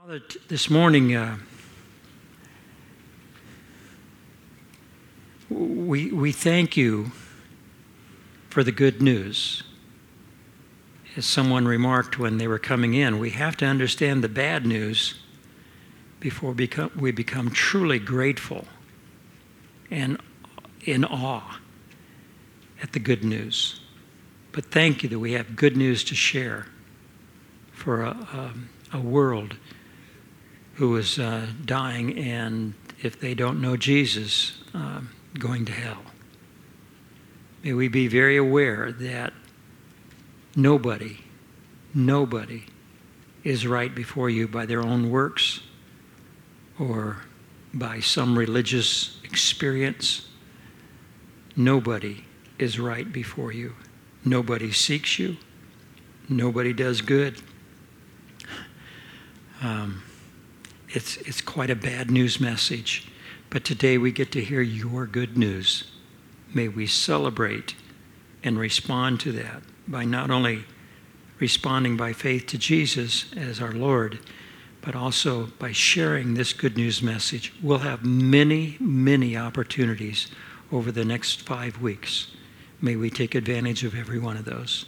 Father, 0.00 0.22
this 0.48 0.70
morning, 0.70 1.14
uh, 1.14 1.36
we, 5.50 6.10
we 6.10 6.32
thank 6.32 6.74
you 6.74 7.12
for 8.48 8.64
the 8.64 8.72
good 8.72 9.02
news. 9.02 9.62
As 11.18 11.26
someone 11.26 11.68
remarked 11.68 12.18
when 12.18 12.38
they 12.38 12.48
were 12.48 12.58
coming 12.58 12.94
in, 12.94 13.18
we 13.18 13.30
have 13.30 13.58
to 13.58 13.66
understand 13.66 14.24
the 14.24 14.28
bad 14.30 14.64
news 14.64 15.16
before 16.18 16.54
become, 16.54 16.90
we 16.98 17.12
become 17.12 17.50
truly 17.50 17.98
grateful 17.98 18.64
and 19.90 20.18
in 20.86 21.04
awe 21.04 21.58
at 22.82 22.92
the 22.94 23.00
good 23.00 23.22
news. 23.22 23.82
But 24.52 24.64
thank 24.64 25.02
you 25.02 25.10
that 25.10 25.18
we 25.18 25.32
have 25.32 25.56
good 25.56 25.76
news 25.76 26.02
to 26.04 26.14
share 26.14 26.68
for 27.70 28.00
a, 28.00 28.10
a, 28.92 28.96
a 28.96 29.00
world 29.00 29.56
who 30.80 30.96
is 30.96 31.18
uh, 31.18 31.46
dying 31.66 32.18
and, 32.18 32.72
if 33.02 33.20
they 33.20 33.34
don't 33.34 33.60
know 33.60 33.76
Jesus, 33.76 34.62
uh, 34.72 35.02
going 35.38 35.66
to 35.66 35.72
hell. 35.72 36.00
May 37.62 37.74
we 37.74 37.88
be 37.88 38.08
very 38.08 38.38
aware 38.38 38.90
that 38.90 39.34
nobody, 40.56 41.18
nobody 41.92 42.64
is 43.44 43.66
right 43.66 43.94
before 43.94 44.30
you 44.30 44.48
by 44.48 44.64
their 44.64 44.80
own 44.80 45.10
works 45.10 45.60
or 46.78 47.18
by 47.74 48.00
some 48.00 48.38
religious 48.38 49.20
experience. 49.22 50.28
Nobody 51.54 52.24
is 52.58 52.80
right 52.80 53.12
before 53.12 53.52
you. 53.52 53.74
Nobody 54.24 54.72
seeks 54.72 55.18
you. 55.18 55.36
Nobody 56.26 56.72
does 56.72 57.02
good. 57.02 57.42
Um, 59.60 60.04
it's, 60.90 61.16
it's 61.18 61.40
quite 61.40 61.70
a 61.70 61.76
bad 61.76 62.10
news 62.10 62.40
message. 62.40 63.08
But 63.48 63.64
today 63.64 63.98
we 63.98 64.12
get 64.12 64.32
to 64.32 64.44
hear 64.44 64.60
your 64.60 65.06
good 65.06 65.36
news. 65.36 65.90
May 66.54 66.68
we 66.68 66.86
celebrate 66.86 67.74
and 68.42 68.58
respond 68.58 69.20
to 69.20 69.32
that 69.32 69.62
by 69.86 70.04
not 70.04 70.30
only 70.30 70.64
responding 71.38 71.96
by 71.96 72.12
faith 72.12 72.46
to 72.46 72.58
Jesus 72.58 73.32
as 73.34 73.60
our 73.60 73.72
Lord, 73.72 74.18
but 74.82 74.94
also 74.94 75.46
by 75.58 75.72
sharing 75.72 76.34
this 76.34 76.52
good 76.52 76.76
news 76.76 77.02
message. 77.02 77.52
We'll 77.62 77.78
have 77.78 78.04
many, 78.04 78.76
many 78.80 79.36
opportunities 79.36 80.28
over 80.72 80.90
the 80.92 81.04
next 81.04 81.42
five 81.42 81.80
weeks. 81.80 82.28
May 82.80 82.96
we 82.96 83.10
take 83.10 83.34
advantage 83.34 83.84
of 83.84 83.94
every 83.94 84.18
one 84.18 84.36
of 84.36 84.44
those. 84.44 84.86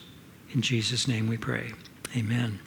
In 0.53 0.63
Jesus' 0.63 1.09
name 1.09 1.29
we 1.29 1.37
pray. 1.37 1.73
Amen. 2.17 2.61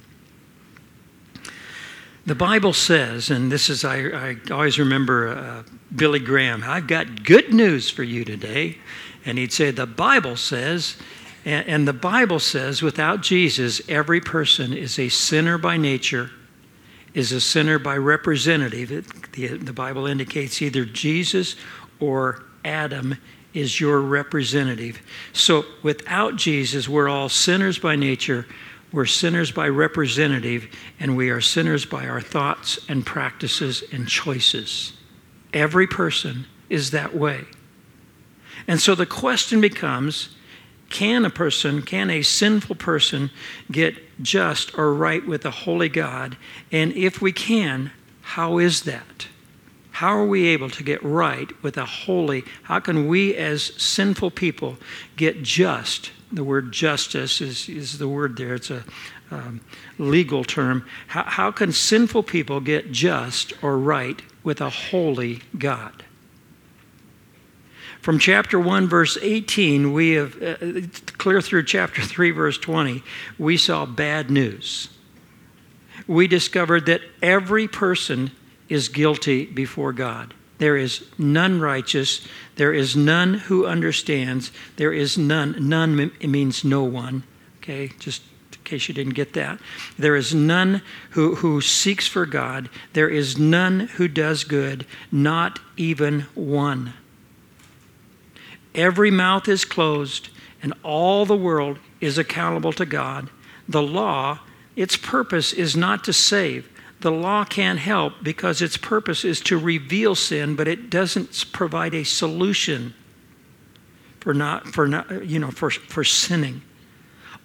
The 2.26 2.36
Bible 2.36 2.73
says, 2.73 3.30
and 3.30 3.52
this 3.52 3.70
is, 3.70 3.86
I, 3.86 3.98
I 4.08 4.38
always 4.52 4.80
remember 4.80 5.30
uh, 5.30 5.64
Billy 5.95 6.20
Graham, 6.20 6.64
I've 6.66 6.88
got 6.88 7.23
good 7.23 7.54
news 7.54 7.90
for 7.92 8.02
you 8.02 8.26
today. 8.26 8.80
And 9.26 9.38
he'd 9.38 9.54
say, 9.54 9.72
The 9.72 9.86
Bible 9.86 10.36
says, 10.36 10.98
and, 11.46 11.68
and 11.68 11.88
the 11.88 11.94
Bible 11.94 12.40
says, 12.40 12.81
without 12.81 13.22
Jesus, 13.22 13.80
every 13.88 14.20
person 14.22 14.73
is 14.73 14.98
a 14.98 15.09
sinner 15.09 15.59
by 15.59 15.78
nature, 15.78 16.31
is 17.14 17.31
a 17.31 17.40
sinner 17.40 17.78
by 17.78 17.96
representative. 17.96 18.92
It, 18.92 19.31
the, 19.34 19.58
the 19.58 19.73
Bible 19.73 20.08
indicates 20.08 20.62
either 20.64 20.84
Jesus 20.84 21.56
or 22.00 22.44
Adam 22.64 23.18
is 23.53 23.80
your 23.80 24.02
representative. 24.02 25.00
So 25.31 25.66
without 25.84 26.36
Jesus, 26.36 26.90
we're 26.90 27.08
all 27.08 27.30
sinners 27.30 27.78
by 27.78 27.96
nature 27.96 28.48
we're 28.95 29.05
sinners 29.05 29.51
by 29.51 29.67
representative, 29.67 30.69
and 31.01 31.17
we 31.17 31.29
are 31.29 31.41
sinners 31.41 31.85
by 31.85 32.07
our 32.07 32.21
thoughts 32.21 32.79
and 32.88 33.05
practices 33.05 33.83
and 33.91 34.07
choices. 34.07 34.93
Every 35.53 35.85
person 35.85 36.45
is 36.69 36.91
that 36.91 37.13
way. 37.13 37.41
And 38.67 38.79
so 38.79 38.95
the 38.95 39.05
question 39.05 39.59
becomes 39.59 40.29
can 40.89 41.25
a 41.25 41.29
person, 41.29 41.81
can 41.81 42.09
a 42.09 42.22
sinful 42.22 42.75
person 42.75 43.31
get 43.69 43.95
just 44.23 44.78
or 44.78 44.94
right 44.94 45.25
with 45.28 45.44
a 45.45 45.51
holy 45.51 45.89
God? 45.89 46.38
And 46.72 46.94
if 46.94 47.22
we 47.22 47.34
can, 47.34 47.91
how 48.22 48.59
is 48.59 48.84
that? 48.84 49.28
How 49.91 50.17
are 50.17 50.25
we 50.25 50.47
able 50.47 50.69
to 50.69 50.84
get 50.84 51.03
right 51.03 51.50
with 51.61 51.78
a 51.78 51.85
holy? 51.85 52.45
How 52.63 52.79
can 52.79 53.07
we 53.09 53.35
as 53.35 53.73
sinful 53.81 54.31
people 54.31 54.78
get 55.17 55.44
just 55.44 56.11
the 56.35 56.44
word 56.44 56.72
justice 56.72 57.41
is, 57.41 57.69
is 57.69 57.97
the 57.97 58.07
word 58.07 58.35
there. 58.38 58.56
It's 58.56 58.69
a 58.69 58.84
um, 59.31 59.62
legal 59.97 60.44
term. 60.44 60.85
How, 61.07 61.23
how 61.23 61.51
can 61.51 61.72
sinful 61.72 62.23
people 62.23 62.59
get 62.59 62.91
just 62.91 63.53
or 63.63 63.78
right 63.78 64.22
with 64.44 64.62
a 64.62 64.69
holy 64.69 65.41
God? 65.57 66.03
From 68.01 68.19
chapter 68.19 68.59
1, 68.59 68.88
verse 68.88 69.18
18, 69.19 69.94
we 69.94 70.12
have, 70.12 70.44
uh, 70.44 70.56
clear 71.18 71.41
through 71.41 71.63
chapter 71.63 72.01
3, 72.03 72.31
verse 72.31 72.57
20, 72.57 73.02
we 73.40 73.57
saw 73.57 73.85
bad 73.85 74.29
news. 74.29 74.90
We 76.06 76.28
discovered 76.28 76.85
that 76.85 77.02
every 77.23 77.67
person 77.67 78.29
is 78.69 78.90
guilty 78.90 79.46
before 79.46 79.91
God. 79.94 80.35
There 80.57 80.77
is 80.77 81.05
none 81.17 81.59
righteous. 81.59 82.25
There 82.55 82.73
is 82.73 82.95
none 82.95 83.33
who 83.33 83.66
understands. 83.66 84.51
There 84.77 84.93
is 84.93 85.17
none. 85.17 85.55
None 85.59 86.11
means 86.21 86.63
no 86.63 86.83
one. 86.83 87.23
Okay, 87.57 87.91
just 87.99 88.21
in 88.53 88.59
case 88.63 88.88
you 88.88 88.93
didn't 88.93 89.13
get 89.13 89.33
that. 89.33 89.59
There 89.97 90.16
is 90.16 90.33
none 90.33 90.81
who, 91.11 91.35
who 91.35 91.61
seeks 91.61 92.07
for 92.07 92.25
God. 92.25 92.69
There 92.93 93.09
is 93.09 93.38
none 93.38 93.81
who 93.81 94.07
does 94.07 94.43
good, 94.43 94.85
not 95.11 95.59
even 95.75 96.21
one. 96.35 96.93
Every 98.73 99.11
mouth 99.11 99.47
is 99.47 99.66
closed, 99.66 100.29
and 100.61 100.73
all 100.83 101.25
the 101.25 101.35
world 101.35 101.79
is 102.01 102.17
accountable 102.17 102.73
to 102.73 102.85
God. 102.85 103.29
The 103.67 103.81
law, 103.81 104.39
its 104.75 104.95
purpose 104.95 105.53
is 105.53 105.75
not 105.75 106.03
to 106.05 106.13
save 106.13 106.69
the 107.05 107.11
law 107.11 107.45
can't 107.45 107.77
help 107.77 108.13
because 108.23 108.63
its 108.63 108.77
purpose 108.77 109.23
is 109.23 109.39
to 109.39 109.59
reveal 109.59 110.16
sin, 110.16 110.55
but 110.55 110.67
it 110.67 110.89
doesn't 110.89 111.45
provide 111.51 111.93
a 111.93 112.03
solution 112.03 112.95
for 114.19 114.33
not 114.33 114.66
for 114.66 114.88
not 114.88 115.23
you 115.23 115.38
know 115.38 115.51
for, 115.51 115.69
for 115.69 116.03
sinning. 116.03 116.63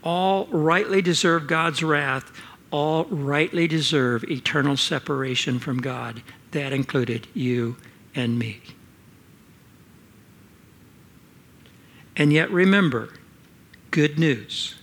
All 0.03 0.47
rightly 0.47 1.03
deserve 1.03 1.47
God's 1.47 1.83
wrath. 1.83 2.33
All 2.71 3.05
rightly 3.05 3.69
deserve 3.69 4.25
eternal 4.31 4.79
separation 4.79 5.59
from 5.59 5.83
God. 5.83 6.23
That 6.53 6.73
included 6.73 7.27
you 7.35 7.77
and 8.15 8.39
me. 8.39 8.63
And 12.17 12.33
yet 12.33 12.51
remember, 12.51 13.13
good 13.91 14.19
news. 14.19 14.77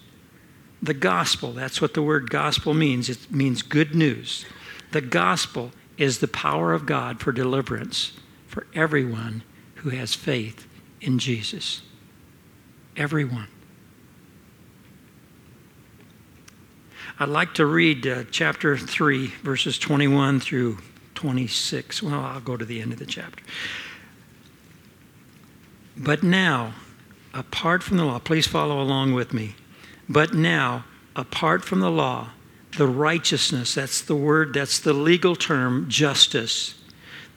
The 0.84 0.94
gospel, 0.94 1.52
that's 1.52 1.82
what 1.82 1.96
the 1.96 2.04
word 2.04 2.30
gospel 2.30 2.76
means. 2.76 3.10
It 3.10 3.32
means 3.32 3.64
good 3.64 3.96
news. 3.96 4.46
The 4.92 5.02
gospel 5.02 5.72
is 5.98 6.20
the 6.20 6.28
power 6.28 6.74
of 6.74 6.86
God 6.86 7.20
for 7.20 7.32
deliverance 7.32 8.14
for 8.48 8.68
everyone 8.74 9.44
who 9.76 9.90
has 9.90 10.14
faith 10.14 10.68
in 11.02 11.20
Jesus. 11.20 11.82
Everyone. 12.96 13.48
I'd 17.20 17.30
like 17.30 17.56
to 17.56 17.66
read 17.66 18.06
uh, 18.06 18.24
chapter 18.30 18.78
3, 18.78 19.28
verses 19.44 19.80
21 19.80 20.40
through 20.40 20.78
26. 21.16 22.04
Well, 22.04 22.14
I'll 22.14 22.40
go 22.40 22.56
to 22.56 22.66
the 22.66 22.80
end 22.80 22.94
of 22.94 23.00
the 23.00 23.06
chapter. 23.06 23.44
But 25.96 26.22
now, 26.22 26.74
apart 27.34 27.82
from 27.82 27.98
the 27.98 28.06
law, 28.06 28.20
please 28.20 28.46
follow 28.46 28.80
along 28.80 29.14
with 29.14 29.34
me. 29.34 29.56
But 30.08 30.34
now, 30.34 30.86
apart 31.16 31.66
from 31.66 31.80
the 31.80 31.90
law, 31.90 32.30
the 32.78 32.88
righteousness, 32.88 33.74
that's 33.74 34.02
the 34.02 34.16
word, 34.16 34.54
that's 34.54 34.80
the 34.80 34.94
legal 34.94 35.36
term, 35.36 35.90
justice. 35.90 36.76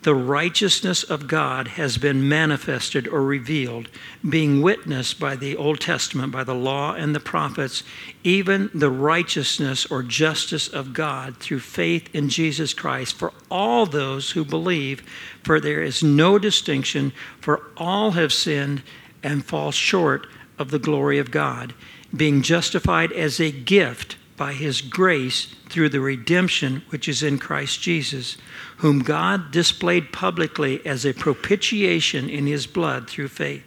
The 0.03 0.15
righteousness 0.15 1.03
of 1.03 1.29
God 1.29 1.69
has 1.69 1.99
been 1.99 2.29
manifested 2.29 3.09
or 3.09 3.23
revealed, 3.23 3.89
being 4.27 4.61
witnessed 4.61 5.19
by 5.19 5.37
the 5.37 5.57
Old 5.57 5.81
Testament, 5.81 6.33
by 6.33 6.45
the 6.45 6.55
law 6.55 6.93
and 6.93 7.15
the 7.15 7.21
prophets, 7.21 7.83
even 8.23 8.71
the 8.75 8.91
righteousness 8.91 9.87
or 9.87 10.03
justice 10.03 10.69
of 10.69 10.93
God 10.93 11.39
through 11.39 11.61
faith 11.61 12.15
in 12.15 12.29
Jesus 12.29 12.73
Christ 12.75 13.15
for 13.15 13.33
all 13.51 13.87
those 13.87 14.31
who 14.31 14.45
believe, 14.45 15.03
for 15.43 15.59
there 15.59 15.83
is 15.83 16.03
no 16.03 16.39
distinction, 16.39 17.13
for 17.41 17.63
all 17.79 18.13
have 18.13 18.33
sinned 18.33 18.83
and 19.23 19.45
fall 19.45 19.71
short 19.71 20.27
of 20.59 20.71
the 20.71 20.79
glory 20.79 21.19
of 21.19 21.31
God, 21.31 21.75
being 22.15 22.43
justified 22.43 23.13
as 23.13 23.41
a 23.41 23.51
gift 23.51 24.17
by 24.41 24.55
his 24.55 24.81
grace 24.81 25.55
through 25.69 25.91
the 25.91 26.01
redemption 26.01 26.83
which 26.89 27.11
is 27.11 27.23
in 27.23 27.39
Christ 27.39 27.83
Jesus, 27.83 28.39
whom 28.79 29.01
God 29.01 29.51
displayed 29.51 30.15
publicly 30.15 30.81
as 30.87 31.05
a 31.05 31.13
propitiation 31.13 32.31
in 32.31 32.47
his 32.47 32.67
blood 32.67 33.07
through 33.07 33.29
faith. 33.29 33.63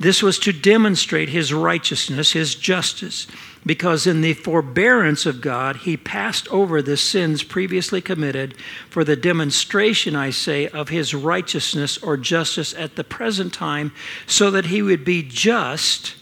This 0.00 0.20
was 0.20 0.40
to 0.40 0.52
demonstrate 0.52 1.28
his 1.28 1.54
righteousness, 1.54 2.32
his 2.32 2.56
justice, 2.56 3.28
because 3.64 4.04
in 4.04 4.20
the 4.20 4.34
forbearance 4.34 5.26
of 5.26 5.40
God, 5.40 5.76
he 5.76 5.96
passed 5.96 6.48
over 6.48 6.82
the 6.82 6.96
sins 6.96 7.44
previously 7.44 8.00
committed 8.00 8.56
for 8.90 9.04
the 9.04 9.14
demonstration, 9.14 10.16
I 10.16 10.30
say, 10.30 10.66
of 10.66 10.88
his 10.88 11.14
righteousness 11.14 11.98
or 11.98 12.16
justice 12.16 12.74
at 12.74 12.96
the 12.96 13.04
present 13.04 13.54
time, 13.54 13.92
so 14.26 14.50
that 14.50 14.66
he 14.66 14.82
would 14.82 15.04
be 15.04 15.22
just 15.22 16.16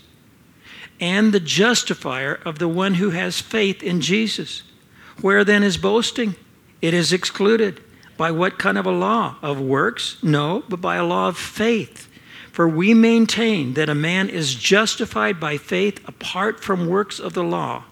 and 1.00 1.32
the 1.32 1.40
justifier 1.40 2.40
of 2.44 2.58
the 2.58 2.68
one 2.68 2.94
who 2.94 3.10
has 3.10 3.40
faith 3.40 3.82
in 3.82 4.00
Jesus. 4.00 4.62
Where 5.20 5.44
then 5.44 5.62
is 5.62 5.76
boasting? 5.76 6.34
It 6.80 6.94
is 6.94 7.12
excluded. 7.12 7.82
By 8.16 8.30
what 8.30 8.58
kind 8.58 8.78
of 8.78 8.86
a 8.86 8.92
law? 8.92 9.36
Of 9.42 9.60
works? 9.60 10.18
No, 10.22 10.62
but 10.68 10.80
by 10.80 10.96
a 10.96 11.04
law 11.04 11.28
of 11.28 11.36
faith. 11.36 12.08
For 12.52 12.68
we 12.68 12.94
maintain 12.94 13.74
that 13.74 13.88
a 13.88 13.94
man 13.94 14.28
is 14.28 14.54
justified 14.54 15.40
by 15.40 15.56
faith 15.56 16.06
apart 16.06 16.62
from 16.62 16.86
works 16.86 17.18
of 17.18 17.32
the 17.32 17.42
law. 17.42 17.84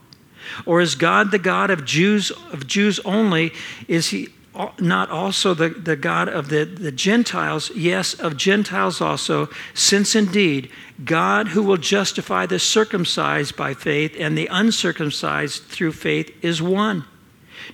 Or 0.66 0.80
is 0.80 0.94
God 0.94 1.30
the 1.30 1.38
God 1.38 1.70
of 1.70 1.84
Jews 1.84 2.30
of 2.52 2.66
Jews 2.66 3.00
only? 3.04 3.52
Is 3.88 4.08
he 4.08 4.28
not 4.78 5.10
also 5.10 5.54
the, 5.54 5.70
the 5.70 5.96
God 5.96 6.28
of 6.28 6.48
the, 6.48 6.64
the 6.64 6.92
Gentiles? 6.92 7.70
Yes, 7.74 8.14
of 8.14 8.36
Gentiles 8.36 9.00
also, 9.00 9.48
since 9.74 10.14
indeed 10.14 10.70
God 11.04 11.48
who 11.48 11.62
will 11.62 11.78
justify 11.78 12.46
the 12.46 12.58
circumcised 12.58 13.56
by 13.56 13.74
faith 13.74 14.14
and 14.18 14.36
the 14.36 14.48
uncircumcised 14.48 15.64
through 15.64 15.92
faith 15.92 16.32
is 16.42 16.60
one. 16.60 17.04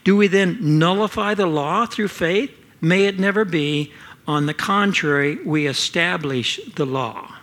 Do 0.04 0.16
we 0.16 0.28
then 0.28 0.78
nullify 0.78 1.34
the 1.34 1.46
law 1.46 1.86
through 1.86 2.08
faith? 2.08 2.50
May 2.80 3.06
it 3.06 3.18
never 3.18 3.44
be. 3.44 3.92
On 4.26 4.46
the 4.46 4.54
contrary, 4.54 5.36
we 5.42 5.66
establish 5.66 6.60
the 6.76 6.84
law. 6.84 7.34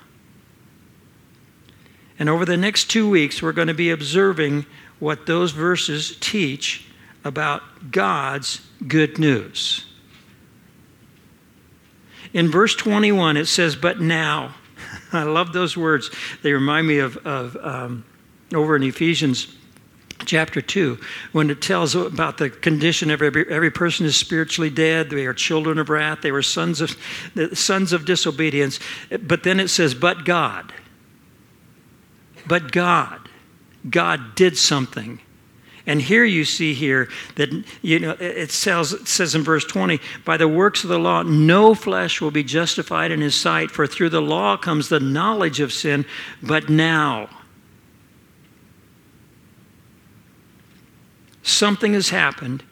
And 2.19 2.29
over 2.29 2.45
the 2.45 2.57
next 2.57 2.85
two 2.85 3.09
weeks, 3.09 3.41
we're 3.41 3.51
going 3.51 3.67
to 3.67 3.73
be 3.73 3.89
observing 3.89 4.65
what 4.99 5.25
those 5.25 5.51
verses 5.51 6.15
teach 6.21 6.85
about 7.23 7.91
God's 7.91 8.61
good 8.87 9.17
news. 9.17 9.85
In 12.33 12.51
verse 12.51 12.75
21, 12.75 13.37
it 13.37 13.45
says, 13.45 13.75
But 13.75 14.01
now, 14.01 14.55
I 15.13 15.23
love 15.23 15.53
those 15.53 15.77
words. 15.77 16.11
They 16.43 16.51
remind 16.51 16.87
me 16.87 16.99
of, 16.99 17.17
of 17.25 17.55
um, 17.57 18.05
over 18.53 18.75
in 18.75 18.83
Ephesians 18.83 19.55
chapter 20.25 20.61
2 20.61 20.97
when 21.31 21.49
it 21.49 21.61
tells 21.61 21.95
about 21.95 22.37
the 22.37 22.49
condition 22.49 23.11
of 23.11 23.21
every, 23.21 23.49
every 23.49 23.71
person 23.71 24.05
is 24.05 24.15
spiritually 24.15 24.69
dead. 24.69 25.09
They 25.09 25.25
are 25.25 25.33
children 25.33 25.77
of 25.77 25.89
wrath. 25.89 26.21
They 26.21 26.31
were 26.31 26.41
sons 26.41 26.81
of 26.81 26.97
sons 27.53 27.93
of 27.93 28.05
disobedience. 28.05 28.79
But 29.21 29.43
then 29.43 29.59
it 29.59 29.69
says 29.69 29.93
but 29.93 30.25
god. 30.25 30.73
But 32.47 32.71
god. 32.71 33.29
God 33.89 34.35
did 34.35 34.57
something 34.57 35.19
and 35.87 36.01
here 36.01 36.25
you 36.25 36.45
see 36.45 36.73
here 36.73 37.09
that 37.35 37.49
you 37.81 37.99
know 37.99 38.15
it 38.19 38.51
says, 38.51 38.93
it 38.93 39.07
says 39.07 39.35
in 39.35 39.43
verse 39.43 39.65
20 39.65 39.99
by 40.23 40.37
the 40.37 40.47
works 40.47 40.83
of 40.83 40.89
the 40.89 40.99
law 40.99 41.21
no 41.23 41.75
flesh 41.75 42.21
will 42.21 42.31
be 42.31 42.43
justified 42.43 43.11
in 43.11 43.21
his 43.21 43.35
sight 43.35 43.71
for 43.71 43.85
through 43.87 44.09
the 44.09 44.21
law 44.21 44.57
comes 44.57 44.89
the 44.89 44.99
knowledge 44.99 45.59
of 45.59 45.71
sin 45.71 46.05
but 46.41 46.69
now 46.69 47.29
something 51.45 51.93
has 51.93 52.09
happened 52.09 52.63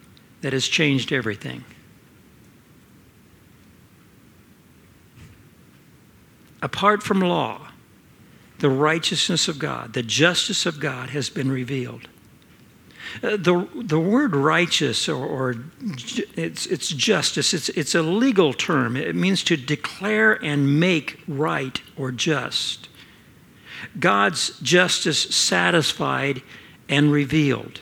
that 0.44 0.51
has 0.51 0.68
changed 0.68 1.13
everything. 1.13 1.63
Apart 6.62 7.01
from 7.01 7.21
law, 7.21 7.69
the 8.60 8.69
righteousness 8.69 9.48
of 9.48 9.57
God, 9.57 9.94
the 9.94 10.04
justice 10.04 10.65
of 10.65 10.80
God 10.80 11.10
has 11.10 11.30
been 11.30 11.51
revealed. 11.51 12.07
Uh, 13.21 13.38
the, 13.38 13.68
the 13.75 14.00
word 14.00 14.36
righteous 14.36 15.07
or, 15.07 15.25
or, 15.25 15.56
it's, 16.36 16.65
it's 16.65 16.89
justice, 16.89 17.54
it's, 17.54 17.69
it's 17.69 17.95
a 17.95 18.01
legal 18.01 18.54
term. 18.54 18.95
It 18.95 19.15
means 19.15 19.44
to 19.44 19.57
declare 19.57 20.33
and 20.44 20.80
make 20.80 21.21
right 21.27 21.81
or 21.98 22.12
just. 22.12 22.89
God's 24.00 24.60
justice 24.62 25.21
satisfied 25.36 26.42
and 26.89 27.12
revealed. 27.12 27.81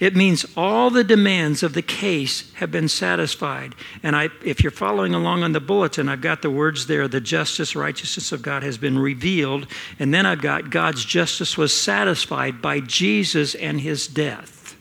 It 0.00 0.16
means 0.16 0.44
all 0.56 0.90
the 0.90 1.04
demands 1.04 1.62
of 1.62 1.72
the 1.74 1.82
case 1.82 2.52
have 2.54 2.70
been 2.70 2.88
satisfied. 2.88 3.74
And 4.02 4.16
I, 4.16 4.30
if 4.44 4.62
you're 4.62 4.70
following 4.70 5.14
along 5.14 5.42
on 5.42 5.52
the 5.52 5.60
bulletin, 5.60 6.08
I've 6.08 6.20
got 6.20 6.42
the 6.42 6.50
words 6.50 6.86
there 6.86 7.06
the 7.08 7.20
justice, 7.20 7.76
righteousness 7.76 8.32
of 8.32 8.42
God 8.42 8.62
has 8.62 8.78
been 8.78 8.98
revealed. 8.98 9.66
And 9.98 10.12
then 10.12 10.26
I've 10.26 10.40
got 10.40 10.70
God's 10.70 11.04
justice 11.04 11.56
was 11.56 11.78
satisfied 11.78 12.60
by 12.60 12.80
Jesus 12.80 13.54
and 13.54 13.80
his 13.80 14.06
death. 14.06 14.76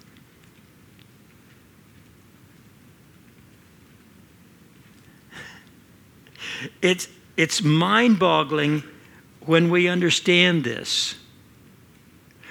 It's, 6.81 7.07
it's 7.37 7.61
mind 7.61 8.19
boggling 8.19 8.83
when 9.41 9.69
we 9.69 9.87
understand 9.87 10.63
this. 10.63 11.15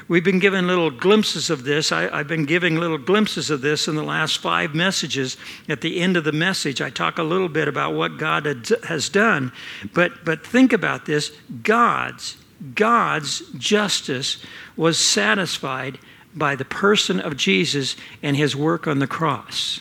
We've 0.08 0.24
been 0.24 0.38
given 0.38 0.66
little 0.66 0.90
glimpses 0.90 1.48
of 1.48 1.64
this. 1.64 1.92
I, 1.92 2.16
have 2.16 2.28
been 2.28 2.44
giving 2.44 2.76
little 2.76 2.98
glimpses 2.98 3.50
of 3.50 3.60
this 3.60 3.86
in 3.86 3.94
the 3.94 4.02
last 4.02 4.38
five 4.38 4.74
messages. 4.74 5.36
At 5.68 5.80
the 5.80 6.00
end 6.00 6.16
of 6.16 6.24
the 6.24 6.32
message, 6.32 6.80
I 6.80 6.90
talk 6.90 7.18
a 7.18 7.22
little 7.22 7.48
bit 7.48 7.68
about 7.68 7.94
what 7.94 8.18
God 8.18 8.44
has 8.84 9.08
done. 9.08 9.52
But, 9.92 10.24
but 10.24 10.46
think 10.46 10.72
about 10.72 11.06
this 11.06 11.30
God's, 11.62 12.36
God's 12.74 13.40
justice 13.52 14.44
was 14.76 14.98
satisfied 14.98 15.98
by 16.34 16.56
the 16.56 16.64
person 16.64 17.20
of 17.20 17.36
Jesus 17.36 17.96
and 18.22 18.36
his 18.36 18.56
work 18.56 18.86
on 18.86 18.98
the 18.98 19.06
cross. 19.06 19.80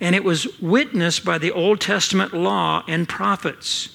And 0.00 0.14
it 0.14 0.24
was 0.24 0.60
witnessed 0.60 1.24
by 1.24 1.38
the 1.38 1.52
Old 1.52 1.80
Testament 1.80 2.34
law 2.34 2.84
and 2.88 3.08
prophets. 3.08 3.93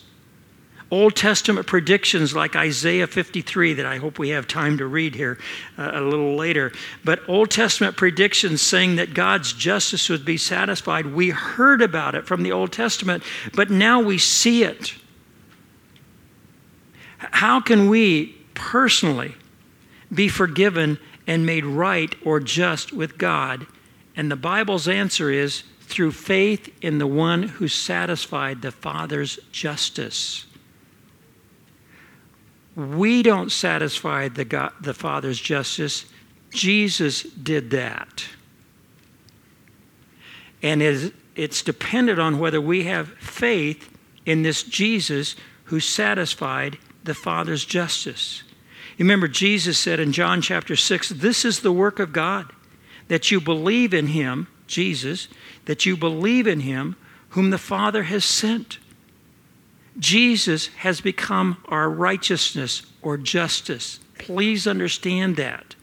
Old 0.92 1.16
Testament 1.16 1.68
predictions 1.68 2.36
like 2.36 2.56
Isaiah 2.56 3.06
53, 3.06 3.74
that 3.76 3.86
I 3.86 3.98
hope 3.98 4.18
we 4.18 4.30
have 4.30 4.48
time 4.48 4.78
to 4.80 4.88
read 4.88 5.14
here 5.14 5.38
uh, 5.78 5.92
a 5.94 6.02
little 6.02 6.36
later. 6.36 6.72
But 7.04 7.28
Old 7.30 7.52
Testament 7.52 7.96
predictions 7.96 8.62
saying 8.62 8.96
that 8.96 9.14
God's 9.14 9.54
justice 9.54 10.10
would 10.10 10.26
be 10.26 10.38
satisfied, 10.38 11.06
we 11.06 11.30
heard 11.30 11.84
about 11.84 12.16
it 12.16 12.26
from 12.26 12.42
the 12.42 12.52
Old 12.52 12.72
Testament, 12.72 13.24
but 13.54 13.70
now 13.70 14.02
we 14.02 14.18
see 14.18 14.64
it. 14.64 14.96
How 17.20 17.62
can 17.62 17.88
we 17.90 18.38
personally 18.56 19.36
be 20.12 20.28
forgiven 20.28 20.98
and 21.28 21.46
made 21.46 21.66
right 21.66 22.16
or 22.26 22.40
just 22.40 22.94
with 22.94 23.18
God? 23.20 23.68
And 24.16 24.32
the 24.32 24.36
Bible's 24.36 24.88
answer 24.88 25.30
is 25.30 25.64
through 25.82 26.14
faith 26.14 26.74
in 26.82 26.98
the 26.98 27.08
one 27.08 27.44
who 27.44 27.68
satisfied 27.68 28.62
the 28.62 28.72
Father's 28.72 29.40
justice. 29.52 30.46
We 32.80 33.24
don't 33.24 33.52
satisfy 33.52 34.30
the, 34.30 34.46
God, 34.46 34.72
the 34.80 34.94
Father's 34.94 35.40
justice. 35.40 36.06
Jesus 36.52 37.24
did 37.24 37.72
that. 37.72 38.26
And 40.64 40.82
it's 41.36 41.62
dependent 41.62 42.20
on 42.20 42.40
whether 42.40 42.62
we 42.62 42.86
have 42.86 43.10
faith 43.18 43.90
in 44.26 44.44
this 44.44 44.64
Jesus 44.64 45.36
who 45.66 45.82
satisfied 45.82 46.78
the 47.04 47.14
Father's 47.14 47.66
justice. 47.66 48.44
Remember, 48.98 49.28
Jesus 49.28 49.78
said 49.78 50.00
in 50.00 50.14
John 50.14 50.42
chapter 50.42 50.78
6 50.78 51.10
this 51.10 51.44
is 51.44 51.60
the 51.60 51.74
work 51.74 52.00
of 52.00 52.14
God, 52.14 52.50
that 53.10 53.30
you 53.30 53.42
believe 53.42 53.94
in 53.94 54.08
him, 54.08 54.48
Jesus, 54.68 55.28
that 55.66 55.86
you 55.86 55.98
believe 55.98 56.48
in 56.48 56.62
him 56.62 56.96
whom 57.30 57.50
the 57.50 57.58
Father 57.58 58.04
has 58.04 58.24
sent. 58.24 58.78
Jesus 60.00 60.68
has 60.68 61.02
become 61.02 61.58
our 61.68 61.90
righteousness 61.90 62.84
or 63.02 63.18
justice. 63.18 64.00
Please 64.18 64.66
understand 64.66 65.36
that. 65.36 65.76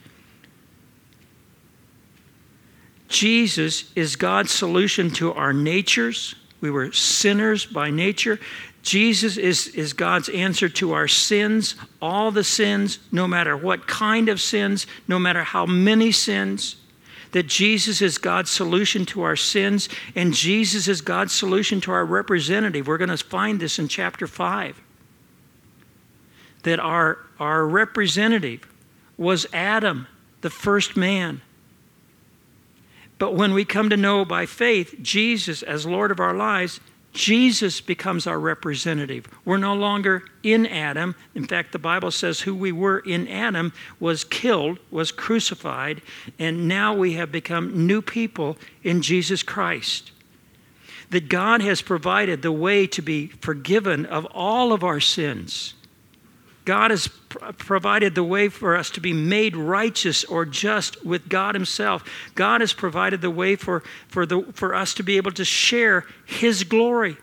Jesus 3.09 3.93
is 3.95 4.17
God's 4.17 4.51
solution 4.51 5.11
to 5.13 5.33
our 5.33 5.53
natures. 5.53 6.35
We 6.61 6.71
were 6.71 6.93
sinners 6.93 7.67
by 7.67 7.91
nature. 7.91 8.41
Jesus 8.83 9.37
is, 9.37 9.69
is 9.69 9.93
God's 9.93 10.29
answer 10.29 10.69
to 10.71 10.93
our 10.93 11.09
sins, 11.09 11.75
all 12.01 12.31
the 12.31 12.45
sins, 12.45 12.99
no 13.13 13.27
matter 13.27 13.57
what 13.57 13.87
kind 13.87 14.29
of 14.29 14.41
sins, 14.41 14.87
no 15.07 15.19
matter 15.19 15.45
how 15.45 15.67
many 15.67 16.11
sins 16.13 16.77
that 17.37 17.47
Jesus 17.47 18.01
is 18.01 18.17
God's 18.17 18.51
solution 18.51 19.05
to 19.05 19.21
our 19.21 19.37
sins, 19.37 19.91
and 20.15 20.33
Jesus 20.33 20.89
is 20.89 21.03
God's 21.03 21.35
solution 21.35 21.83
to 21.83 21.93
our 21.93 22.03
representative. 22.03 22.87
We're 22.87 22.97
going 22.97 23.11
to 23.11 23.19
find 23.19 23.61
this 23.61 23.79
in 23.79 23.89
chapter 23.89 24.27
5. 24.27 24.81
That 26.63 26.81
our, 26.81 27.19
our 27.39 27.67
representative 27.67 28.67
was 29.19 29.47
Adam, 29.53 30.07
the 30.41 30.49
first 30.49 30.97
man. 30.97 31.43
But 33.19 33.35
when 33.35 33.53
we 33.53 33.67
come 33.67 33.91
to 33.91 33.99
know 33.99 34.25
by 34.25 34.47
faith 34.47 34.95
Jesus 35.03 35.63
as 35.63 35.85
Lord 35.85 36.11
of 36.11 36.19
our 36.19 36.33
lives, 36.33 36.81
Jesus 37.17 37.81
becomes 37.81 38.27
our 38.27 38.39
representative. 38.39 39.27
We're 39.47 39.57
no 39.57 39.75
longer 39.75 40.25
in 40.43 40.67
Adam. 40.67 41.15
In 41.35 41.47
fact, 41.47 41.73
the 41.73 41.79
Bible 41.79 42.11
says 42.11 42.41
who 42.41 42.55
we 42.55 42.73
were 42.73 42.99
in 42.99 43.27
Adam 43.27 43.73
was 43.99 44.23
killed, 44.23 44.79
was 44.91 45.13
crucified, 45.13 46.03
and 46.39 46.69
now 46.69 46.95
we 46.95 47.15
have 47.15 47.33
become 47.33 47.87
new 47.87 48.03
people 48.03 48.59
in 48.85 49.01
Jesus 49.01 49.43
Christ. 49.43 50.13
That 51.09 51.31
God 51.31 51.63
has 51.63 51.81
provided 51.81 52.43
the 52.43 52.53
way 52.53 52.87
to 52.89 53.01
be 53.01 53.29
forgiven 53.41 54.05
of 54.05 54.27
all 54.27 54.75
of 54.75 54.85
our 54.85 55.01
sins. 55.01 55.73
God 56.67 56.91
has 56.91 57.09
provided 57.59 58.17
the 58.17 58.25
way 58.25 58.49
for 58.49 58.77
us 58.77 58.91
to 58.91 59.01
be 59.01 59.13
made 59.13 59.57
righteous 59.57 60.25
or 60.25 60.45
just 60.45 61.07
with 61.07 61.29
God 61.29 61.55
Himself. 61.55 62.03
God 62.35 62.61
has 62.61 62.73
provided 62.73 63.21
the 63.21 63.31
way 63.31 63.55
for, 63.55 63.85
for, 64.09 64.27
the, 64.27 64.43
for 64.53 64.75
us 64.75 64.93
to 64.95 65.05
be 65.05 65.17
able 65.17 65.31
to 65.31 65.45
share 65.45 66.05
His 66.27 66.65
glory. 66.65 67.17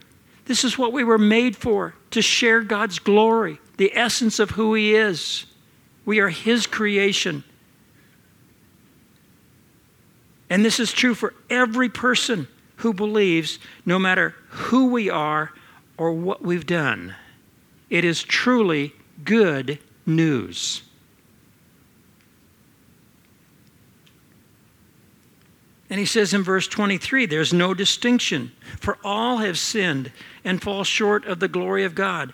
This 0.46 0.64
is 0.64 0.78
what 0.78 0.94
we 0.94 1.04
were 1.04 1.18
made 1.18 1.58
for 1.58 1.94
to 2.12 2.22
share 2.22 2.62
God's 2.62 3.00
glory, 3.00 3.60
the 3.76 3.92
essence 3.94 4.40
of 4.40 4.52
who 4.52 4.76
He 4.76 4.96
is. 4.96 5.46
We 6.06 6.20
are 6.20 6.30
His 6.30 6.66
creation. 6.66 7.44
And 10.50 10.64
this 10.64 10.80
is 10.80 10.94
true 10.94 11.16
for 11.16 11.34
every 11.50 11.90
person 11.90 12.48
who 12.78 12.94
believes, 12.94 13.60
no 13.86 14.00
matter 14.00 14.36
who 14.48 14.88
we 14.88 15.10
are 15.10 15.52
or 15.98 16.14
what 16.14 16.42
we've 16.42 16.66
done. 16.66 17.14
It 17.90 18.06
is 18.06 18.24
truly 18.24 18.94
good 19.24 19.80
news. 20.06 20.84
And 25.90 26.00
he 26.00 26.06
says 26.08 26.34
in 26.34 26.42
verse 26.42 26.68
23 26.68 27.28
there's 27.28 27.54
no 27.54 27.74
distinction, 27.74 28.52
for 28.80 28.98
all 29.04 29.38
have 29.38 29.60
sinned 29.60 30.12
and 30.44 30.62
fall 30.62 30.84
short 30.84 31.26
of 31.26 31.40
the 31.40 31.48
glory 31.48 31.86
of 31.86 31.94
God. 31.94 32.34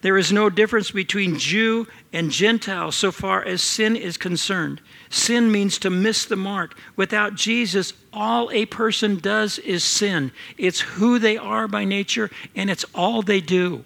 There 0.00 0.18
is 0.18 0.32
no 0.32 0.50
difference 0.50 0.90
between 0.90 1.38
Jew 1.38 1.86
and 2.12 2.32
Gentile 2.32 2.90
so 2.90 3.12
far 3.12 3.44
as 3.44 3.62
sin 3.62 3.94
is 3.94 4.16
concerned. 4.16 4.80
Sin 5.08 5.52
means 5.52 5.78
to 5.78 5.90
miss 5.90 6.24
the 6.24 6.34
mark. 6.34 6.76
Without 6.96 7.36
Jesus, 7.36 7.92
all 8.12 8.50
a 8.50 8.66
person 8.66 9.20
does 9.20 9.60
is 9.60 9.84
sin. 9.84 10.32
It's 10.58 10.80
who 10.80 11.20
they 11.20 11.36
are 11.36 11.68
by 11.68 11.84
nature, 11.84 12.28
and 12.56 12.68
it's 12.68 12.84
all 12.92 13.22
they 13.22 13.40
do. 13.40 13.84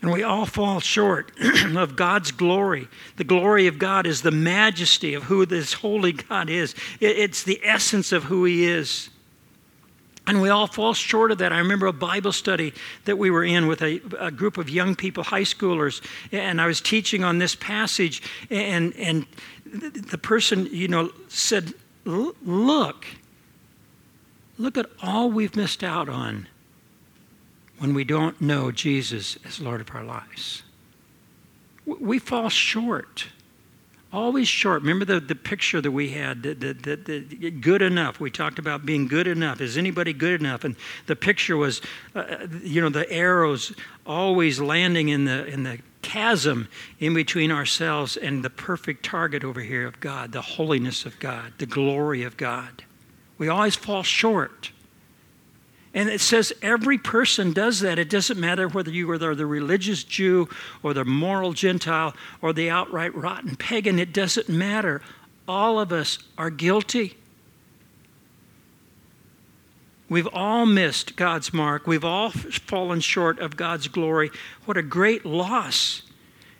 And 0.00 0.12
we 0.12 0.22
all 0.22 0.46
fall 0.46 0.80
short 0.80 1.32
of 1.76 1.96
God's 1.96 2.30
glory. 2.30 2.88
The 3.16 3.24
glory 3.24 3.66
of 3.66 3.78
God 3.78 4.06
is 4.06 4.22
the 4.22 4.30
majesty 4.30 5.14
of 5.14 5.24
who 5.24 5.44
this 5.44 5.72
holy 5.72 6.12
God 6.12 6.48
is, 6.48 6.74
it's 7.00 7.42
the 7.42 7.60
essence 7.64 8.12
of 8.12 8.24
who 8.24 8.44
He 8.44 8.64
is. 8.64 9.10
And 10.28 10.42
we 10.42 10.50
all 10.50 10.66
fall 10.66 10.92
short 10.92 11.32
of 11.32 11.38
that. 11.38 11.54
I 11.54 11.58
remember 11.58 11.86
a 11.86 11.92
Bible 11.92 12.32
study 12.32 12.74
that 13.06 13.16
we 13.16 13.30
were 13.30 13.42
in 13.42 13.66
with 13.66 13.80
a, 13.80 14.02
a, 14.20 14.30
group 14.30 14.58
of 14.58 14.68
young 14.68 14.94
people, 14.94 15.24
high 15.24 15.40
schoolers, 15.40 16.02
and 16.30 16.60
I 16.60 16.66
was 16.66 16.82
teaching 16.82 17.24
on 17.24 17.38
this 17.38 17.54
passage, 17.54 18.20
and, 18.50 18.94
and 18.96 19.24
the 19.64 20.18
person, 20.18 20.68
you 20.70 20.86
know, 20.86 21.10
said, 21.28 21.72
Look, 22.04 23.06
look 24.58 24.76
at 24.76 24.86
all 25.02 25.30
we've 25.30 25.56
missed 25.56 25.82
out 25.82 26.10
on 26.10 26.46
when 27.78 27.94
we 27.94 28.04
don't 28.04 28.40
know 28.40 28.70
Jesus 28.70 29.38
as 29.44 29.60
Lord 29.60 29.80
of 29.80 29.94
our 29.94 30.04
lives. 30.04 30.62
We 31.86 32.18
fall 32.18 32.50
short, 32.50 33.26
always 34.12 34.46
short. 34.46 34.82
Remember 34.82 35.04
the, 35.04 35.20
the 35.20 35.34
picture 35.34 35.80
that 35.80 35.90
we 35.90 36.10
had, 36.10 36.42
the, 36.42 36.54
the, 36.54 36.96
the, 36.96 37.50
good 37.50 37.80
enough. 37.80 38.20
We 38.20 38.30
talked 38.30 38.58
about 38.58 38.84
being 38.84 39.08
good 39.08 39.26
enough. 39.26 39.60
Is 39.60 39.78
anybody 39.78 40.12
good 40.12 40.40
enough? 40.40 40.64
And 40.64 40.76
the 41.06 41.16
picture 41.16 41.56
was, 41.56 41.80
uh, 42.14 42.46
you 42.62 42.80
know, 42.82 42.90
the 42.90 43.10
arrows 43.10 43.72
always 44.06 44.60
landing 44.60 45.08
in 45.08 45.24
the, 45.24 45.46
in 45.46 45.62
the 45.62 45.78
chasm 46.02 46.68
in 47.00 47.14
between 47.14 47.50
ourselves 47.50 48.16
and 48.16 48.44
the 48.44 48.50
perfect 48.50 49.04
target 49.04 49.44
over 49.44 49.60
here 49.60 49.86
of 49.86 50.00
God, 50.00 50.32
the 50.32 50.42
holiness 50.42 51.06
of 51.06 51.18
God, 51.18 51.52
the 51.58 51.66
glory 51.66 52.22
of 52.22 52.36
God. 52.36 52.84
We 53.38 53.48
always 53.48 53.76
fall 53.76 54.02
short. 54.02 54.72
And 55.94 56.08
it 56.08 56.20
says 56.20 56.52
every 56.60 56.98
person 56.98 57.52
does 57.52 57.80
that. 57.80 57.98
It 57.98 58.10
doesn't 58.10 58.38
matter 58.38 58.68
whether 58.68 58.90
you 58.90 59.10
are 59.10 59.18
the 59.18 59.46
religious 59.46 60.04
Jew 60.04 60.48
or 60.82 60.92
the 60.94 61.04
moral 61.04 61.52
Gentile 61.52 62.14
or 62.42 62.52
the 62.52 62.70
outright 62.70 63.14
rotten 63.14 63.56
pagan. 63.56 63.98
It 63.98 64.12
doesn't 64.12 64.48
matter. 64.48 65.00
All 65.46 65.80
of 65.80 65.92
us 65.92 66.18
are 66.36 66.50
guilty. 66.50 67.16
We've 70.10 70.28
all 70.32 70.66
missed 70.66 71.16
God's 71.16 71.52
mark. 71.52 71.86
We've 71.86 72.04
all 72.04 72.30
fallen 72.30 73.00
short 73.00 73.38
of 73.38 73.56
God's 73.56 73.88
glory. 73.88 74.30
What 74.64 74.76
a 74.76 74.82
great 74.82 75.24
loss. 75.26 76.02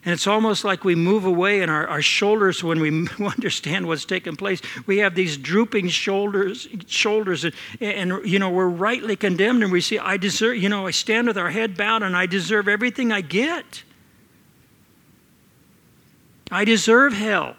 And 0.05 0.13
it's 0.15 0.27
almost 0.27 0.65
like 0.65 0.85
we 0.85 0.95
move 0.95 1.25
away 1.25 1.61
in 1.61 1.69
our, 1.69 1.87
our 1.89 2.03
shoulders 2.03 2.63
when 2.63 2.81
we 2.81 3.09
understand 3.25 3.87
what's 3.87 4.05
taking 4.05 4.37
place. 4.37 4.61
We 4.87 4.99
have 4.99 5.15
these 5.15 5.37
drooping 5.37 5.89
shoulders, 5.89 6.69
shoulders, 6.87 7.45
and, 7.45 7.55
and 7.81 8.25
you 8.25 8.39
know 8.39 8.51
we're 8.51 8.69
rightly 8.69 9.17
condemned, 9.17 9.63
and 9.63 9.73
we 9.73 9.81
see 9.81 9.99
I 9.99 10.17
deserve. 10.17 10.57
You 10.57 10.69
know, 10.69 10.87
I 10.87 10.93
stand 10.93 11.27
with 11.27 11.37
our 11.37 11.51
head 11.51 11.77
bowed, 11.77 12.03
and 12.03 12.17
I 12.17 12.27
deserve 12.27 12.69
everything 12.69 13.13
I 13.13 13.23
get. 13.23 13.83
I 16.51 16.65
deserve 16.65 17.13
hell. 17.13 17.57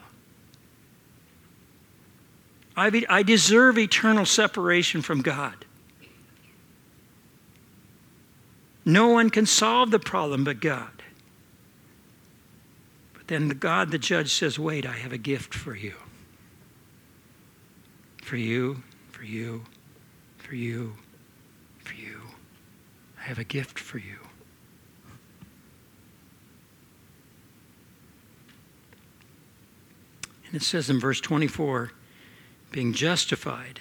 I, 2.76 3.04
I 3.10 3.24
deserve 3.24 3.78
eternal 3.78 4.26
separation 4.26 5.02
from 5.02 5.22
God. 5.22 5.66
No 8.86 9.10
one 9.10 9.30
can 9.30 9.46
solve 9.46 9.92
the 9.92 10.00
problem 10.00 10.46
but 10.46 10.62
God 10.62 10.99
then 13.30 13.48
the 13.48 13.54
God, 13.54 13.92
the 13.92 14.00
judge, 14.00 14.34
says, 14.34 14.58
Wait, 14.58 14.88
I 14.88 14.94
have 14.94 15.14
a 15.14 15.18
gift 15.18 15.54
for 15.54 15.76
you. 15.76 15.94
For 18.24 18.38
you, 18.38 18.82
for 19.12 19.24
you, 19.24 19.66
for 20.38 20.56
you, 20.56 20.96
for 21.78 21.94
you. 21.94 22.22
I 23.20 23.28
have 23.28 23.38
a 23.38 23.44
gift 23.44 23.78
for 23.78 24.00
you. 24.00 24.18
And 30.48 30.56
it 30.56 30.64
says 30.64 30.90
in 30.90 31.00
verse 31.00 31.22
24, 31.22 31.92
being 32.72 32.94
justified 32.94 33.80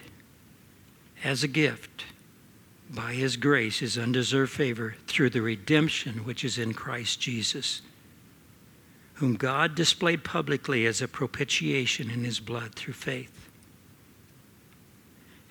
as 1.25 1.43
a 1.43 1.49
gift 1.49 2.05
by 2.91 3.15
his 3.15 3.39
grace, 3.39 3.79
his 3.79 3.97
undeserved 3.97 4.53
favor, 4.53 4.97
through 5.07 5.31
the 5.31 5.41
redemption 5.41 6.25
which 6.27 6.45
is 6.45 6.59
in 6.59 6.75
Christ 6.75 7.19
Jesus 7.19 7.81
whom 9.19 9.35
God 9.35 9.75
displayed 9.75 10.23
publicly 10.23 10.87
as 10.87 11.03
a 11.03 11.09
propitiation 11.09 12.09
in 12.09 12.23
his 12.23 12.39
blood 12.39 12.77
through 12.77 12.95
faith. 12.95 13.49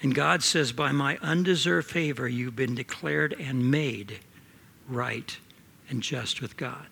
And 0.02 0.16
God 0.16 0.42
says, 0.42 0.72
By 0.72 0.94
my 0.94 1.18
undeserved 1.22 1.90
favor, 1.90 2.30
you've 2.30 2.56
been 2.56 2.76
declared 2.76 3.36
and 3.38 3.70
made 3.70 4.20
right 4.88 5.38
and 5.90 6.02
just 6.02 6.42
with 6.42 6.56
God. 6.56 6.88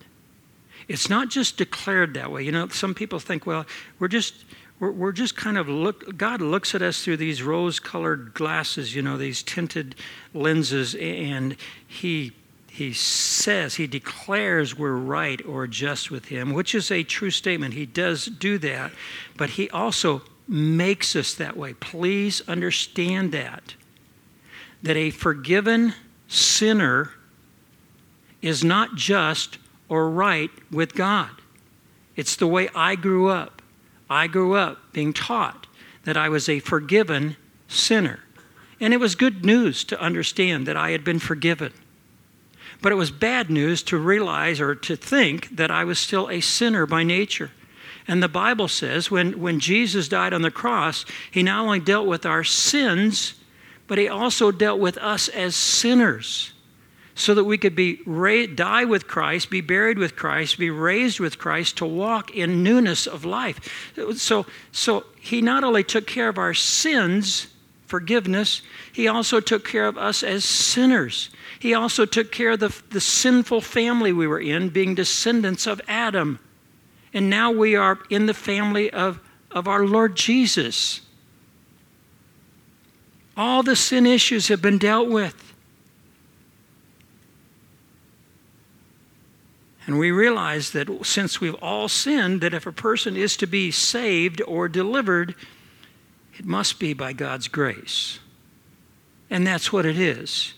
It's 0.90 1.10
not 1.10 1.30
just 1.30 1.58
declared 1.58 2.14
that 2.16 2.30
way. 2.30 2.44
You 2.44 2.52
know, 2.52 2.68
some 2.68 2.94
people 2.94 3.20
think, 3.20 3.46
well, 3.46 3.66
we're 4.00 4.08
just. 4.08 4.46
We're, 4.78 4.92
we're 4.92 5.14
just 5.14 5.38
kind 5.38 5.58
of 5.58 5.70
look, 5.70 6.18
God 6.18 6.42
looks 6.42 6.76
at 6.76 6.82
us 6.82 7.02
through 7.02 7.16
these 7.16 7.42
rose 7.42 7.80
colored 7.80 8.34
glasses, 8.34 8.94
you 8.94 9.02
know, 9.02 9.16
these 9.16 9.42
tinted 9.42 9.96
lenses, 10.34 10.96
and 10.96 11.56
He 11.88 12.34
he 12.76 12.92
says, 12.92 13.76
he 13.76 13.88
declares 13.88 14.78
we're 14.78 14.98
right 14.98 15.44
or 15.46 15.66
just 15.66 16.12
with 16.12 16.26
him, 16.26 16.52
which 16.52 16.76
is 16.76 16.92
a 16.92 17.04
true 17.04 17.32
statement. 17.32 17.74
He 17.74 17.86
does 17.86 18.26
do 18.26 18.58
that, 18.58 18.92
but 19.38 19.52
he 19.52 19.70
also 19.70 20.24
makes 20.46 21.16
us 21.16 21.34
that 21.36 21.56
way. 21.56 21.74
Please 21.74 22.42
understand 22.50 23.32
that. 23.32 23.76
That 24.84 24.98
a 24.98 25.10
forgiven 25.10 25.94
sinner 26.28 27.12
is 28.42 28.62
not 28.62 28.96
just 28.96 29.58
or 29.88 30.10
right 30.10 30.52
with 30.70 30.96
God. 30.96 31.30
It's 32.18 32.36
the 32.36 32.46
way 32.46 32.68
I 32.76 32.96
grew 32.96 33.30
up. 33.30 33.62
I 34.10 34.28
grew 34.28 34.56
up 34.56 34.92
being 34.92 35.14
taught 35.14 35.66
that 36.04 36.18
I 36.18 36.28
was 36.28 36.50
a 36.50 36.60
forgiven 36.60 37.38
sinner. 37.70 38.20
And 38.82 38.94
it 38.94 39.00
was 39.00 39.16
good 39.16 39.46
news 39.46 39.86
to 39.86 39.98
understand 39.98 40.68
that 40.68 40.76
I 40.76 40.92
had 40.92 41.06
been 41.06 41.20
forgiven. 41.20 41.72
But 42.82 42.92
it 42.92 42.96
was 42.96 43.12
bad 43.12 43.50
news 43.50 43.82
to 43.84 43.98
realize 43.98 44.60
or 44.60 44.76
to 44.76 44.96
think 44.96 45.56
that 45.56 45.72
I 45.72 45.84
was 45.84 46.00
still 46.00 46.30
a 46.30 46.42
sinner 46.42 46.86
by 46.86 47.04
nature. 47.04 47.52
And 48.08 48.22
the 48.22 48.28
Bible 48.28 48.68
says 48.68 49.10
when, 49.10 49.40
when 49.40 49.60
Jesus 49.60 50.08
died 50.08 50.34
on 50.34 50.42
the 50.42 50.52
cross, 50.52 51.06
he 51.32 51.42
not 51.42 51.64
only 51.64 51.80
dealt 51.80 52.08
with 52.08 52.26
our 52.26 52.44
sins, 52.44 53.36
but 53.88 53.98
he 53.98 54.08
also 54.08 54.52
dealt 54.52 54.80
with 54.80 54.98
us 54.98 55.28
as 55.30 55.56
sinners 55.56 56.54
so 57.16 57.34
that 57.34 57.46
we 57.46 57.58
could 57.58 57.76
be 57.76 58.02
ra- 58.06 58.46
die 58.54 58.84
with 58.84 59.08
Christ, 59.08 59.50
be 59.50 59.62
buried 59.62 59.98
with 59.98 60.16
Christ, 60.16 60.60
be 60.60 60.70
raised 60.70 61.20
with 61.20 61.40
Christ 61.40 61.78
to 61.78 61.86
walk 61.86 62.36
in 62.36 62.62
newness 62.62 63.08
of 63.08 63.24
life. 63.24 63.94
So, 64.18 64.46
so 64.72 65.06
he 65.20 65.42
not 65.42 65.64
only 65.64 65.84
took 65.84 66.06
care 66.06 66.28
of 66.28 66.38
our 66.38 66.54
sins, 66.54 67.48
forgiveness, 67.86 68.62
He 68.92 69.08
also 69.08 69.40
took 69.40 69.68
care 69.68 69.88
of 69.88 69.98
us 69.98 70.24
as 70.24 70.44
sinners. 70.44 71.30
He 71.60 71.74
also 71.74 72.06
took 72.06 72.32
care 72.32 72.52
of 72.52 72.60
the, 72.60 72.76
the 72.90 73.02
sinful 73.02 73.62
family 73.62 74.12
we 74.12 74.28
were 74.28 74.40
in, 74.40 74.70
being 74.70 74.96
descendants 74.96 75.68
of 75.68 75.82
Adam. 75.88 76.40
And 77.14 77.30
now 77.30 77.52
we 77.52 77.76
are 77.76 78.00
in 78.10 78.26
the 78.26 78.34
family 78.34 78.92
of, 78.92 79.20
of 79.52 79.68
our 79.68 79.86
Lord 79.86 80.16
Jesus. 80.16 81.02
All 83.38 83.64
the 83.64 83.76
sin 83.76 84.06
issues 84.06 84.48
have 84.50 84.62
been 84.62 84.78
dealt 84.78 85.10
with. 85.10 85.54
And 89.88 90.00
we 90.00 90.10
realize 90.10 90.72
that 90.72 90.90
since 91.06 91.40
we've 91.40 91.56
all 91.56 91.88
sinned, 91.88 92.42
that 92.42 92.54
if 92.54 92.66
a 92.66 92.72
person 92.72 93.16
is 93.16 93.38
to 93.38 93.46
be 93.46 93.70
saved 93.70 94.42
or 94.48 94.68
delivered, 94.68 95.36
it 96.38 96.46
must 96.46 96.80
be 96.80 96.94
by 96.94 97.14
God's 97.14 97.48
grace. 97.48 98.20
And 99.30 99.46
that's 99.46 99.74
what 99.74 99.86
it 99.86 99.98
is. 99.98 100.54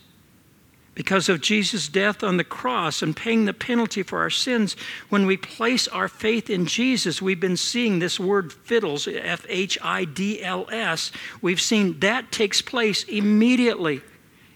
Because 0.96 1.30
of 1.30 1.42
Jesus' 1.42 1.88
death 1.88 2.24
on 2.24 2.38
the 2.38 2.44
cross 2.44 3.04
and 3.04 3.16
paying 3.16 3.46
the 3.46 3.54
penalty 3.54 4.02
for 4.02 4.20
our 4.20 4.32
sins, 4.32 4.76
when 5.10 5.28
we 5.28 5.38
place 5.38 5.88
our 5.88 6.08
faith 6.08 6.50
in 6.50 6.66
Jesus, 6.66 7.22
we've 7.22 7.40
been 7.40 7.56
seeing 7.56 8.00
this 8.00 8.20
word 8.20 8.52
fidels, 8.52 9.08
F 9.08 9.46
H 9.48 9.78
I 9.84 10.06
D 10.06 10.44
L 10.44 10.68
S. 10.72 11.12
We've 11.40 11.62
seen 11.62 12.00
that 12.00 12.32
takes 12.32 12.64
place 12.64 13.04
immediately. 13.04 14.02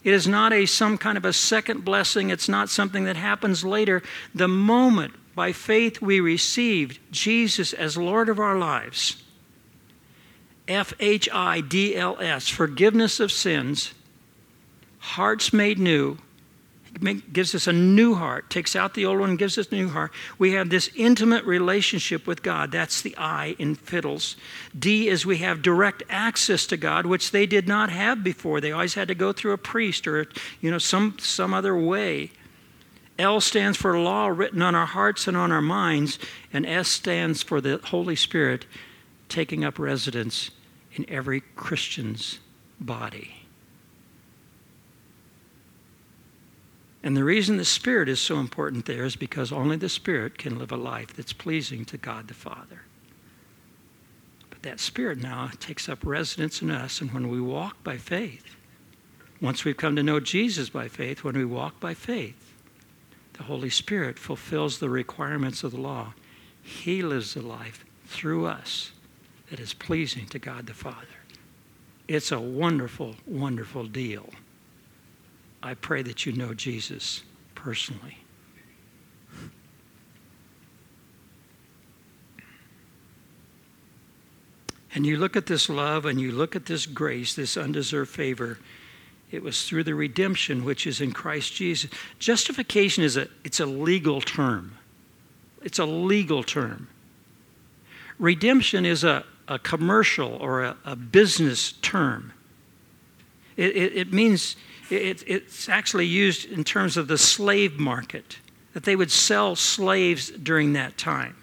It 0.03 0.13
is 0.13 0.27
not 0.27 0.51
a 0.51 0.65
some 0.65 0.97
kind 0.97 1.15
of 1.15 1.25
a 1.25 1.33
second 1.33 1.85
blessing. 1.85 2.31
It's 2.31 2.49
not 2.49 2.69
something 2.69 3.03
that 3.03 3.17
happens 3.17 3.63
later. 3.63 4.01
The 4.33 4.47
moment 4.47 5.13
by 5.35 5.51
faith 5.51 6.01
we 6.01 6.19
received 6.19 6.99
Jesus 7.11 7.71
as 7.71 7.97
Lord 7.97 8.29
of 8.29 8.39
our 8.39 8.57
lives, 8.57 9.20
F 10.71 10.93
H 10.99 11.27
I 11.31 11.61
D 11.61 11.95
L 11.95 12.17
S, 12.19 12.47
forgiveness 12.47 13.19
of 13.19 13.31
sins, 13.31 13.93
hearts 14.99 15.51
made 15.51 15.77
new, 15.77 16.17
gives 17.33 17.55
us 17.55 17.67
a 17.67 17.73
new 17.73 18.15
heart, 18.15 18.49
takes 18.49 18.75
out 18.75 18.93
the 18.93 19.05
old 19.05 19.19
one, 19.19 19.35
gives 19.35 19.57
us 19.57 19.71
a 19.71 19.75
new 19.75 19.89
heart. 19.89 20.11
We 20.37 20.53
have 20.53 20.69
this 20.69 20.89
intimate 20.95 21.43
relationship 21.45 22.27
with 22.27 22.43
God. 22.43 22.71
That's 22.71 23.01
the 23.01 23.15
I 23.17 23.55
in 23.59 23.75
fiddles. 23.75 24.35
D 24.77 25.07
is 25.09 25.25
we 25.25 25.37
have 25.37 25.61
direct 25.61 26.03
access 26.09 26.65
to 26.67 26.77
God, 26.77 27.05
which 27.05 27.31
they 27.31 27.45
did 27.45 27.67
not 27.67 27.89
have 27.89 28.23
before. 28.23 28.61
They 28.61 28.71
always 28.71 28.93
had 28.93 29.07
to 29.09 29.15
go 29.15 29.33
through 29.33 29.53
a 29.53 29.57
priest 29.57 30.07
or 30.07 30.27
you 30.61 30.71
know 30.71 30.77
some 30.77 31.17
some 31.19 31.53
other 31.53 31.77
way. 31.77 32.31
L 33.19 33.41
stands 33.41 33.77
for 33.77 33.99
law 33.99 34.27
written 34.27 34.61
on 34.61 34.73
our 34.73 34.85
hearts 34.85 35.27
and 35.27 35.35
on 35.35 35.51
our 35.51 35.61
minds, 35.61 36.17
and 36.53 36.65
S 36.65 36.87
stands 36.87 37.43
for 37.43 37.59
the 37.59 37.79
Holy 37.83 38.15
Spirit 38.15 38.65
taking 39.27 39.63
up 39.63 39.77
residence 39.77 40.49
in 40.93 41.09
every 41.09 41.41
Christian's 41.55 42.39
body. 42.79 43.35
And 47.03 47.17
the 47.17 47.23
reason 47.23 47.57
the 47.57 47.65
Spirit 47.65 48.09
is 48.09 48.19
so 48.19 48.37
important 48.37 48.85
there 48.85 49.05
is 49.05 49.15
because 49.15 49.51
only 49.51 49.75
the 49.75 49.89
Spirit 49.89 50.37
can 50.37 50.59
live 50.59 50.71
a 50.71 50.77
life 50.77 51.13
that's 51.13 51.33
pleasing 51.33 51.83
to 51.85 51.97
God 51.97 52.27
the 52.27 52.33
Father. 52.33 52.83
But 54.49 54.61
that 54.61 54.79
Spirit 54.79 55.17
now 55.17 55.49
takes 55.59 55.89
up 55.89 56.05
residence 56.05 56.61
in 56.61 56.69
us, 56.69 57.01
and 57.01 57.11
when 57.11 57.29
we 57.29 57.41
walk 57.41 57.83
by 57.83 57.97
faith, 57.97 58.55
once 59.41 59.65
we've 59.65 59.77
come 59.77 59.95
to 59.95 60.03
know 60.03 60.19
Jesus 60.19 60.69
by 60.69 60.87
faith, 60.87 61.23
when 61.23 61.35
we 61.35 61.45
walk 61.45 61.79
by 61.79 61.95
faith, 61.95 62.53
the 63.33 63.43
Holy 63.43 63.71
Spirit 63.71 64.19
fulfills 64.19 64.77
the 64.77 64.89
requirements 64.89 65.63
of 65.63 65.71
the 65.71 65.81
law. 65.81 66.13
He 66.61 67.01
lives 67.01 67.33
the 67.33 67.41
life 67.41 67.83
through 68.05 68.45
us 68.45 68.91
that 69.51 69.59
is 69.59 69.73
pleasing 69.73 70.25
to 70.27 70.39
God 70.39 70.65
the 70.65 70.73
Father. 70.73 71.05
It's 72.07 72.31
a 72.31 72.39
wonderful, 72.39 73.15
wonderful 73.27 73.85
deal. 73.85 74.29
I 75.61 75.73
pray 75.73 76.01
that 76.03 76.25
you 76.25 76.31
know 76.31 76.53
Jesus 76.53 77.21
personally. 77.53 78.17
And 84.95 85.05
you 85.05 85.17
look 85.17 85.35
at 85.35 85.45
this 85.47 85.69
love 85.69 86.05
and 86.05 86.19
you 86.19 86.31
look 86.31 86.55
at 86.55 86.65
this 86.65 86.85
grace, 86.85 87.33
this 87.33 87.57
undeserved 87.57 88.09
favor. 88.09 88.57
It 89.31 89.43
was 89.43 89.67
through 89.67 89.83
the 89.83 89.95
redemption 89.95 90.63
which 90.63 90.87
is 90.87 91.01
in 91.01 91.11
Christ 91.11 91.53
Jesus. 91.53 91.91
Justification 92.19 93.03
is 93.03 93.17
a 93.17 93.27
it's 93.43 93.59
a 93.59 93.65
legal 93.65 94.21
term. 94.21 94.77
It's 95.61 95.79
a 95.79 95.85
legal 95.85 96.41
term. 96.41 96.87
Redemption 98.17 98.85
is 98.85 99.03
a, 99.03 99.23
a 99.51 99.59
commercial 99.59 100.37
or 100.39 100.63
a, 100.63 100.77
a 100.85 100.95
business 100.95 101.73
term. 101.81 102.31
It, 103.57 103.75
it, 103.75 103.97
it 103.97 104.13
means 104.13 104.55
it, 104.89 105.23
it's 105.27 105.67
actually 105.67 106.05
used 106.05 106.49
in 106.49 106.63
terms 106.63 106.95
of 106.95 107.09
the 107.09 107.17
slave 107.17 107.77
market, 107.77 108.37
that 108.73 108.85
they 108.85 108.95
would 108.95 109.11
sell 109.11 109.57
slaves 109.57 110.31
during 110.31 110.71
that 110.73 110.97
time. 110.97 111.35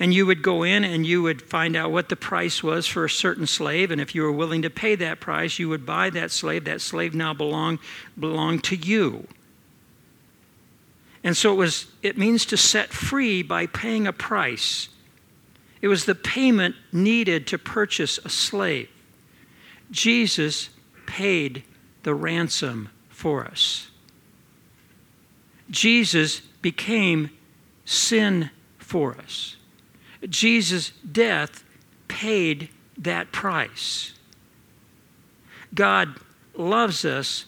And 0.00 0.12
you 0.12 0.26
would 0.26 0.42
go 0.42 0.64
in 0.64 0.82
and 0.82 1.06
you 1.06 1.22
would 1.22 1.42
find 1.42 1.76
out 1.76 1.92
what 1.92 2.08
the 2.08 2.16
price 2.16 2.60
was 2.62 2.88
for 2.88 3.04
a 3.04 3.10
certain 3.10 3.46
slave. 3.46 3.92
And 3.92 4.00
if 4.00 4.14
you 4.14 4.22
were 4.22 4.32
willing 4.32 4.62
to 4.62 4.70
pay 4.70 4.96
that 4.96 5.20
price, 5.20 5.58
you 5.58 5.68
would 5.68 5.86
buy 5.86 6.10
that 6.10 6.32
slave. 6.32 6.64
That 6.64 6.80
slave 6.80 7.14
now 7.14 7.34
belonged, 7.34 7.78
belonged 8.18 8.64
to 8.64 8.76
you. 8.76 9.28
And 11.22 11.36
so 11.36 11.52
it, 11.52 11.56
was, 11.56 11.86
it 12.02 12.18
means 12.18 12.46
to 12.46 12.56
set 12.56 12.88
free 12.88 13.42
by 13.42 13.66
paying 13.66 14.06
a 14.06 14.12
price. 14.12 14.88
It 15.80 15.88
was 15.88 16.04
the 16.04 16.14
payment 16.14 16.76
needed 16.92 17.46
to 17.48 17.58
purchase 17.58 18.18
a 18.18 18.28
slave. 18.28 18.88
Jesus 19.90 20.70
paid 21.06 21.64
the 22.02 22.14
ransom 22.14 22.90
for 23.08 23.44
us. 23.44 23.90
Jesus 25.70 26.40
became 26.62 27.30
sin 27.84 28.50
for 28.78 29.16
us. 29.16 29.56
Jesus' 30.28 30.92
death 31.10 31.64
paid 32.08 32.68
that 32.98 33.32
price. 33.32 34.12
God 35.74 36.20
loves 36.54 37.04
us 37.04 37.46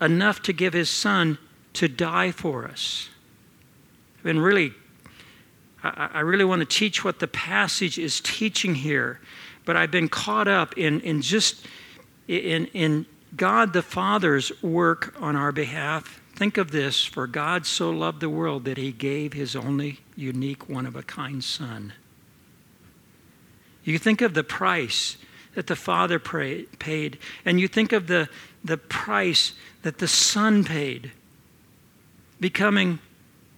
enough 0.00 0.42
to 0.42 0.52
give 0.52 0.72
his 0.72 0.90
son 0.90 1.38
to 1.72 1.88
die 1.88 2.30
for 2.30 2.64
us. 2.64 3.08
And 4.24 4.42
really, 4.42 4.74
I, 5.82 6.10
I 6.14 6.20
really 6.20 6.44
want 6.44 6.60
to 6.60 6.66
teach 6.66 7.04
what 7.04 7.18
the 7.18 7.28
passage 7.28 7.98
is 7.98 8.20
teaching 8.20 8.74
here, 8.74 9.20
but 9.64 9.76
I've 9.76 9.90
been 9.90 10.08
caught 10.08 10.48
up 10.48 10.76
in, 10.76 11.00
in 11.00 11.22
just 11.22 11.66
in, 12.28 12.66
in 12.66 13.06
God 13.36 13.72
the 13.72 13.82
Father's 13.82 14.62
work 14.62 15.14
on 15.20 15.36
our 15.36 15.52
behalf. 15.52 16.20
Think 16.34 16.58
of 16.58 16.70
this 16.70 17.04
for 17.04 17.26
God 17.26 17.66
so 17.66 17.90
loved 17.90 18.20
the 18.20 18.28
world 18.28 18.64
that 18.64 18.78
he 18.78 18.92
gave 18.92 19.32
his 19.32 19.54
only 19.54 20.00
unique, 20.16 20.68
one 20.68 20.86
of 20.86 20.96
a 20.96 21.02
kind 21.02 21.42
Son. 21.42 21.92
You 23.84 23.98
think 23.98 24.20
of 24.20 24.34
the 24.34 24.44
price 24.44 25.16
that 25.54 25.66
the 25.66 25.76
Father 25.76 26.18
pray, 26.18 26.62
paid, 26.78 27.18
and 27.44 27.60
you 27.60 27.68
think 27.68 27.92
of 27.92 28.06
the, 28.06 28.28
the 28.64 28.78
price 28.78 29.52
that 29.82 29.98
the 29.98 30.08
Son 30.08 30.64
paid, 30.64 31.12
becoming 32.40 32.98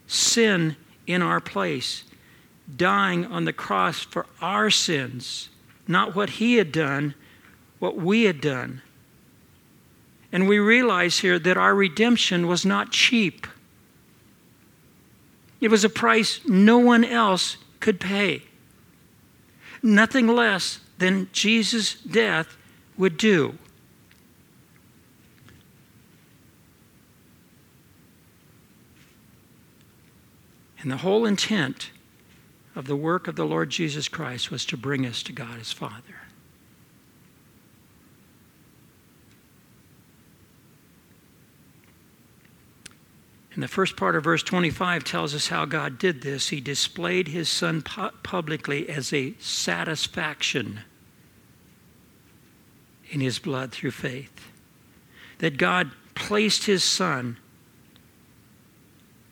sin 0.06 0.76
in 1.06 1.22
our 1.22 1.40
place, 1.40 2.04
dying 2.76 3.26
on 3.26 3.44
the 3.44 3.52
cross 3.52 4.00
for 4.00 4.26
our 4.40 4.70
sins, 4.70 5.48
not 5.86 6.14
what 6.14 6.30
He 6.30 6.56
had 6.56 6.72
done, 6.72 7.14
what 7.78 7.96
we 7.96 8.24
had 8.24 8.40
done. 8.40 8.82
And 10.32 10.48
we 10.48 10.58
realize 10.58 11.18
here 11.18 11.38
that 11.38 11.56
our 11.56 11.74
redemption 11.74 12.46
was 12.46 12.64
not 12.64 12.90
cheap. 12.90 13.46
It 15.60 15.68
was 15.68 15.84
a 15.84 15.88
price 15.88 16.40
no 16.46 16.78
one 16.78 17.04
else 17.04 17.56
could 17.80 18.00
pay. 18.00 18.42
Nothing 19.82 20.26
less 20.26 20.80
than 20.98 21.28
Jesus' 21.32 21.94
death 21.94 22.56
would 22.96 23.16
do. 23.16 23.58
And 30.80 30.90
the 30.90 30.98
whole 30.98 31.24
intent 31.24 31.90
of 32.74 32.86
the 32.86 32.96
work 32.96 33.28
of 33.28 33.36
the 33.36 33.44
Lord 33.44 33.70
Jesus 33.70 34.08
Christ 34.08 34.50
was 34.50 34.64
to 34.66 34.76
bring 34.76 35.06
us 35.06 35.22
to 35.24 35.32
God 35.32 35.60
as 35.60 35.72
Father. 35.72 36.24
And 43.54 43.62
the 43.62 43.68
first 43.68 43.96
part 43.96 44.16
of 44.16 44.24
verse 44.24 44.42
25 44.42 45.04
tells 45.04 45.32
us 45.32 45.46
how 45.48 45.64
God 45.64 45.96
did 45.98 46.22
this. 46.22 46.48
He 46.48 46.60
displayed 46.60 47.28
his 47.28 47.48
son 47.48 47.82
pu- 47.82 48.10
publicly 48.24 48.88
as 48.88 49.12
a 49.12 49.34
satisfaction 49.38 50.80
in 53.10 53.20
his 53.20 53.38
blood 53.38 53.70
through 53.70 53.92
faith. 53.92 54.48
That 55.38 55.56
God 55.56 55.92
placed 56.16 56.66
his 56.66 56.82
son 56.82 57.38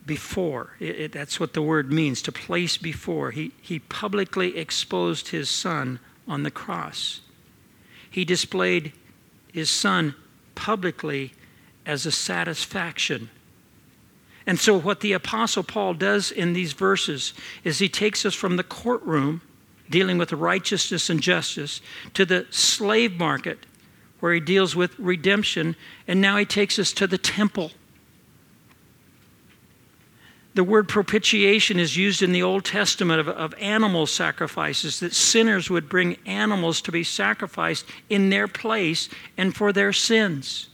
before. 0.06 0.70
It, 0.80 1.00
it, 1.00 1.12
that's 1.12 1.38
what 1.38 1.52
the 1.52 1.62
word 1.62 1.92
means, 1.92 2.22
to 2.22 2.32
place 2.32 2.76
before. 2.76 3.30
He, 3.30 3.52
he 3.60 3.78
publicly 3.78 4.56
exposed 4.56 5.28
his 5.28 5.48
son 5.48 6.00
on 6.26 6.42
the 6.42 6.50
cross. 6.50 7.20
He 8.10 8.24
displayed 8.24 8.92
his 9.52 9.70
son 9.70 10.14
publicly 10.54 11.32
as 11.86 12.06
a 12.06 12.12
satisfaction. 12.12 13.30
And 14.46 14.58
so, 14.58 14.78
what 14.78 15.00
the 15.00 15.12
Apostle 15.12 15.62
Paul 15.62 15.94
does 15.94 16.30
in 16.30 16.52
these 16.52 16.72
verses 16.72 17.32
is 17.62 17.78
he 17.78 17.88
takes 17.88 18.26
us 18.26 18.34
from 18.34 18.56
the 18.56 18.64
courtroom, 18.64 19.40
dealing 19.88 20.18
with 20.18 20.32
righteousness 20.32 21.08
and 21.08 21.20
justice, 21.20 21.80
to 22.14 22.24
the 22.24 22.46
slave 22.50 23.18
market, 23.18 23.66
where 24.20 24.34
he 24.34 24.40
deals 24.40 24.74
with 24.74 24.98
redemption, 24.98 25.76
and 26.08 26.20
now 26.20 26.36
he 26.36 26.44
takes 26.44 26.78
us 26.78 26.92
to 26.92 27.06
the 27.06 27.18
temple. 27.18 27.70
The 30.54 30.64
word 30.64 30.88
propitiation 30.88 31.78
is 31.78 31.96
used 31.96 32.22
in 32.22 32.32
the 32.32 32.42
Old 32.42 32.64
Testament 32.64 33.20
of, 33.20 33.28
of, 33.28 33.54
animal 33.58 34.06
sacrifices, 34.06 35.00
that 35.00 35.14
sinners 35.14 35.70
would 35.70 35.88
bring 35.88 36.18
animals 36.26 36.82
to 36.82 36.92
be 36.92 37.04
sacrificed 37.04 37.86
in 38.10 38.28
their 38.28 38.46
place 38.46 39.08
and 39.38 39.56
for 39.56 39.72
their 39.72 39.94
sins. 39.94 40.68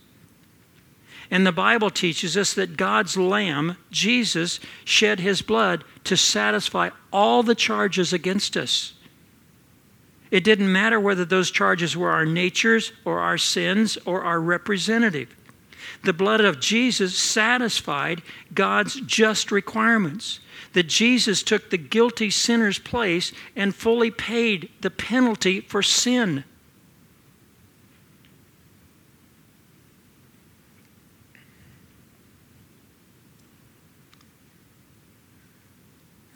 And 1.30 1.46
the 1.46 1.52
Bible 1.52 1.90
teaches 1.90 2.36
us 2.36 2.54
that 2.54 2.76
God's 2.76 3.16
Lamb, 3.16 3.76
Jesus, 3.90 4.58
shed 4.84 5.20
his 5.20 5.42
blood 5.42 5.84
to 6.04 6.16
satisfy 6.16 6.90
all 7.12 7.42
the 7.42 7.54
charges 7.54 8.12
against 8.12 8.56
us. 8.56 8.94
It 10.30 10.42
didn't 10.42 10.72
matter 10.72 10.98
whether 10.98 11.24
those 11.24 11.50
charges 11.50 11.96
were 11.96 12.10
our 12.10 12.26
natures 12.26 12.92
or 13.04 13.20
our 13.20 13.38
sins 13.38 13.96
or 14.04 14.22
our 14.22 14.40
representative. 14.40 15.34
The 16.04 16.12
blood 16.12 16.40
of 16.40 16.60
Jesus 16.60 17.16
satisfied 17.16 18.22
God's 18.54 19.00
just 19.00 19.50
requirements. 19.50 20.40
That 20.74 20.86
Jesus 20.86 21.42
took 21.42 21.70
the 21.70 21.78
guilty 21.78 22.30
sinner's 22.30 22.78
place 22.78 23.32
and 23.56 23.74
fully 23.74 24.10
paid 24.10 24.70
the 24.80 24.90
penalty 24.90 25.60
for 25.60 25.82
sin. 25.82 26.44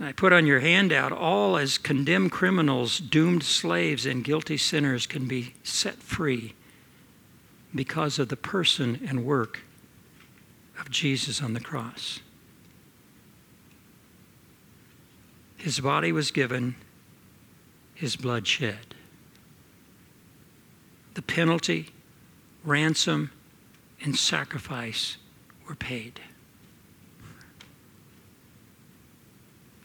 I 0.01 0.11
put 0.11 0.33
on 0.33 0.47
your 0.47 0.59
handout 0.59 1.13
all 1.13 1.57
as 1.57 1.79
condemned 1.79 2.33
criminals, 2.33 2.99
doomed 2.99 3.45
slaves, 3.45 4.05
and 4.05 4.25
guilty 4.25 4.57
sinners 4.57 5.07
can 5.07 5.29
be 5.29 5.55
set 5.63 6.03
free 6.03 6.55
because 7.75 8.19
of 8.19 8.29
the 8.29 8.37
person 8.37 9.01
and 9.07 9.25
work 9.25 9.61
of 10.79 10.91
Jesus 10.91 11.43
on 11.43 11.55
the 11.55 11.61
cross. 11.61 12.21
His 15.57 15.81
body 15.81 16.13
was 16.13 16.31
given, 16.31 16.75
his 17.95 18.17
blood 18.17 18.47
shed. 18.47 18.95
The 21.15 21.23
penalty, 21.23 21.91
ransom, 22.65 23.31
and 24.03 24.17
sacrifice 24.17 25.19
were 25.69 25.77
paid. 25.77 26.21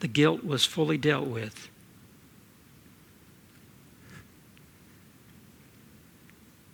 the 0.00 0.08
guilt 0.08 0.44
was 0.44 0.64
fully 0.64 0.98
dealt 0.98 1.26
with. 1.26 1.68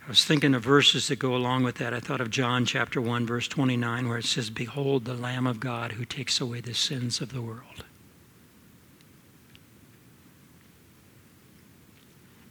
I 0.04 0.08
was 0.08 0.24
thinking 0.24 0.54
of 0.54 0.62
verses 0.62 1.08
that 1.08 1.18
go 1.18 1.34
along 1.34 1.62
with 1.62 1.76
that. 1.76 1.94
I 1.94 2.00
thought 2.00 2.20
of 2.20 2.28
John 2.28 2.66
chapter 2.66 3.00
1, 3.00 3.26
verse 3.26 3.48
29, 3.48 4.06
where 4.06 4.18
it 4.18 4.26
says, 4.26 4.50
Behold, 4.50 5.06
the 5.06 5.14
Lamb 5.14 5.46
of 5.46 5.60
God 5.60 5.92
who 5.92 6.04
takes 6.04 6.42
away 6.42 6.60
the 6.60 6.74
sins 6.74 7.22
of 7.22 7.32
the 7.32 7.40
world. 7.40 7.84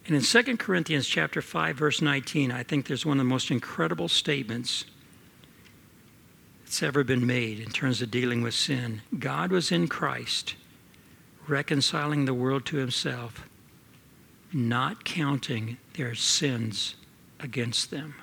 And 0.07 0.15
in 0.15 0.23
2 0.23 0.57
Corinthians 0.57 1.07
chapter 1.07 1.43
5, 1.43 1.77
verse 1.77 2.01
19, 2.01 2.51
I 2.51 2.63
think 2.63 2.87
there's 2.87 3.05
one 3.05 3.19
of 3.19 3.25
the 3.25 3.29
most 3.29 3.51
incredible 3.51 4.07
statements 4.09 4.85
that's 6.65 6.81
ever 6.81 7.03
been 7.03 7.25
made 7.25 7.59
in 7.59 7.69
terms 7.69 8.01
of 8.01 8.09
dealing 8.09 8.41
with 8.41 8.55
sin. 8.55 9.03
God 9.19 9.51
was 9.51 9.71
in 9.71 9.87
Christ 9.87 10.55
reconciling 11.47 12.25
the 12.25 12.33
world 12.33 12.65
to 12.65 12.77
himself, 12.77 13.47
not 14.51 15.03
counting 15.03 15.77
their 15.93 16.15
sins 16.15 16.95
against 17.43 17.91
them. 17.91 18.15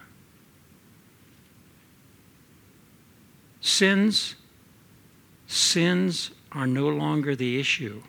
Sins, 3.60 4.34
sins 5.46 6.30
are 6.52 6.66
no 6.66 6.88
longer 6.88 7.36
the 7.36 7.60
issue. 7.60 8.02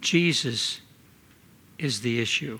Jesus 0.00 0.80
is 1.78 2.02
the 2.02 2.20
issue. 2.20 2.58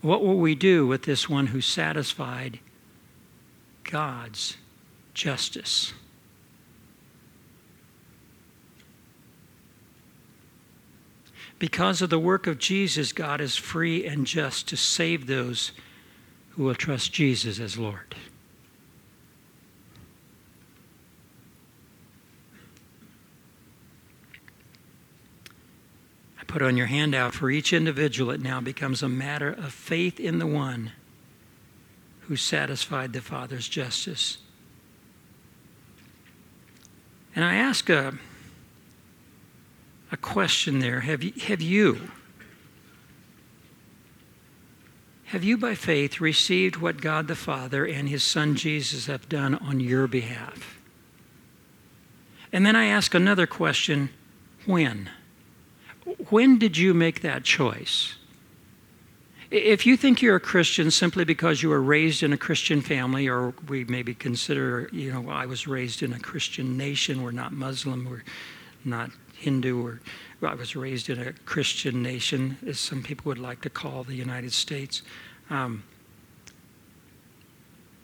What 0.00 0.22
will 0.22 0.38
we 0.38 0.54
do 0.54 0.86
with 0.86 1.02
this 1.02 1.28
one 1.28 1.48
who 1.48 1.60
satisfied 1.60 2.60
God's 3.90 4.56
justice. 5.14 5.92
Because 11.58 12.02
of 12.02 12.10
the 12.10 12.18
work 12.18 12.46
of 12.46 12.58
Jesus, 12.58 13.12
God 13.12 13.40
is 13.40 13.56
free 13.56 14.06
and 14.06 14.26
just 14.26 14.68
to 14.68 14.76
save 14.76 15.26
those 15.26 15.72
who 16.50 16.64
will 16.64 16.74
trust 16.74 17.12
Jesus 17.12 17.58
as 17.58 17.76
Lord. 17.76 18.14
I 26.40 26.44
put 26.46 26.62
on 26.62 26.76
your 26.76 26.86
handout 26.86 27.34
for 27.34 27.50
each 27.50 27.72
individual, 27.72 28.30
it 28.30 28.40
now 28.40 28.60
becomes 28.60 29.02
a 29.02 29.08
matter 29.08 29.50
of 29.50 29.72
faith 29.72 30.20
in 30.20 30.38
the 30.38 30.46
one 30.46 30.92
who 32.22 32.36
satisfied 32.36 33.12
the 33.12 33.20
Father's 33.20 33.68
justice 33.68 34.38
and 37.38 37.44
I 37.44 37.54
ask 37.54 37.88
a, 37.88 38.14
a 40.10 40.16
question 40.16 40.78
there. 40.78 41.00
Have 41.00 41.22
you, 41.22 41.32
have 41.42 41.60
you, 41.60 42.10
have 45.26 45.44
you 45.44 45.58
by 45.58 45.74
faith 45.74 46.20
received 46.20 46.76
what 46.76 47.00
God 47.00 47.28
the 47.28 47.34
Father 47.36 47.84
and 47.86 48.08
his 48.08 48.24
Son 48.24 48.54
Jesus 48.54 49.06
have 49.06 49.28
done 49.28 49.54
on 49.54 49.80
your 49.80 50.06
behalf? 50.06 50.78
And 52.52 52.64
then 52.64 52.76
I 52.76 52.86
ask 52.86 53.14
another 53.14 53.46
question 53.46 54.08
when? 54.64 55.10
When 56.30 56.58
did 56.58 56.78
you 56.78 56.94
make 56.94 57.20
that 57.20 57.44
choice? 57.44 58.14
If 59.50 59.86
you 59.86 59.96
think 59.96 60.20
you're 60.20 60.36
a 60.36 60.40
Christian 60.40 60.90
simply 60.90 61.24
because 61.24 61.62
you 61.62 61.70
were 61.70 61.80
raised 61.80 62.22
in 62.22 62.34
a 62.34 62.36
Christian 62.36 62.82
family, 62.82 63.28
or 63.28 63.54
we 63.66 63.84
maybe 63.84 64.14
consider, 64.14 64.90
you 64.92 65.10
know, 65.10 65.30
I 65.30 65.46
was 65.46 65.66
raised 65.66 66.02
in 66.02 66.12
a 66.12 66.18
Christian 66.18 66.76
nation, 66.76 67.22
we're 67.22 67.30
not 67.30 67.52
Muslim, 67.52 68.08
we're 68.08 68.24
not 68.84 69.10
Hindu, 69.34 69.84
or 69.84 70.00
I 70.42 70.54
was 70.54 70.74
raised 70.74 71.10
in 71.10 71.20
a 71.20 71.32
Christian 71.44 72.02
nation, 72.02 72.56
as 72.66 72.78
some 72.78 73.02
people 73.02 73.28
would 73.30 73.38
like 73.38 73.60
to 73.62 73.70
call 73.70 74.04
the 74.04 74.14
United 74.14 74.52
States. 74.52 75.02
Um, 75.50 75.84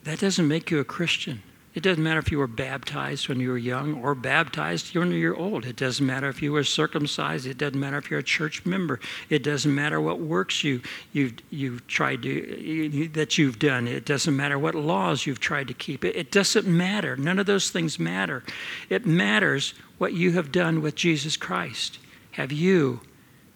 that 0.04 0.20
doesn't 0.20 0.46
make 0.46 0.70
you 0.70 0.80
a 0.80 0.84
Christian. 0.84 1.42
It 1.74 1.82
doesn't 1.82 2.02
matter 2.02 2.20
if 2.20 2.30
you 2.30 2.38
were 2.38 2.46
baptized 2.46 3.28
when 3.28 3.40
you 3.40 3.50
were 3.50 3.58
young 3.58 4.00
or 4.00 4.14
baptized 4.14 4.94
when 4.94 5.10
you're 5.10 5.36
old. 5.36 5.66
It 5.66 5.74
doesn't 5.74 6.06
matter 6.06 6.28
if 6.28 6.40
you 6.40 6.52
were 6.52 6.62
circumcised. 6.62 7.46
It 7.46 7.58
doesn't 7.58 7.78
matter 7.78 7.98
if 7.98 8.10
you're 8.10 8.20
a 8.20 8.24
church 8.24 8.64
member. 8.64 9.00
It 9.28 9.42
doesn't 9.42 9.74
matter 9.74 10.00
what 10.00 10.20
works 10.20 10.62
you 10.62 10.82
you've 11.12 11.34
you've 11.50 11.84
tried 11.88 12.22
to 12.22 12.28
you, 12.28 13.08
that 13.08 13.38
you've 13.38 13.58
done. 13.58 13.88
It 13.88 14.06
doesn't 14.06 14.36
matter 14.36 14.56
what 14.56 14.76
laws 14.76 15.26
you've 15.26 15.40
tried 15.40 15.66
to 15.66 15.74
keep. 15.74 16.04
It, 16.04 16.14
it 16.14 16.30
doesn't 16.30 16.66
matter. 16.66 17.16
None 17.16 17.40
of 17.40 17.46
those 17.46 17.70
things 17.70 17.98
matter. 17.98 18.44
It 18.88 19.04
matters 19.04 19.74
what 19.98 20.12
you 20.12 20.32
have 20.32 20.52
done 20.52 20.82
with 20.82 20.94
Jesus 20.94 21.36
Christ. 21.36 21.98
Have 22.32 22.52
you, 22.52 23.00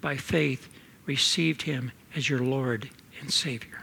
by 0.00 0.16
faith, 0.16 0.68
received 1.06 1.62
Him 1.62 1.92
as 2.14 2.28
your 2.28 2.40
Lord 2.40 2.90
and 3.20 3.32
Savior? 3.32 3.82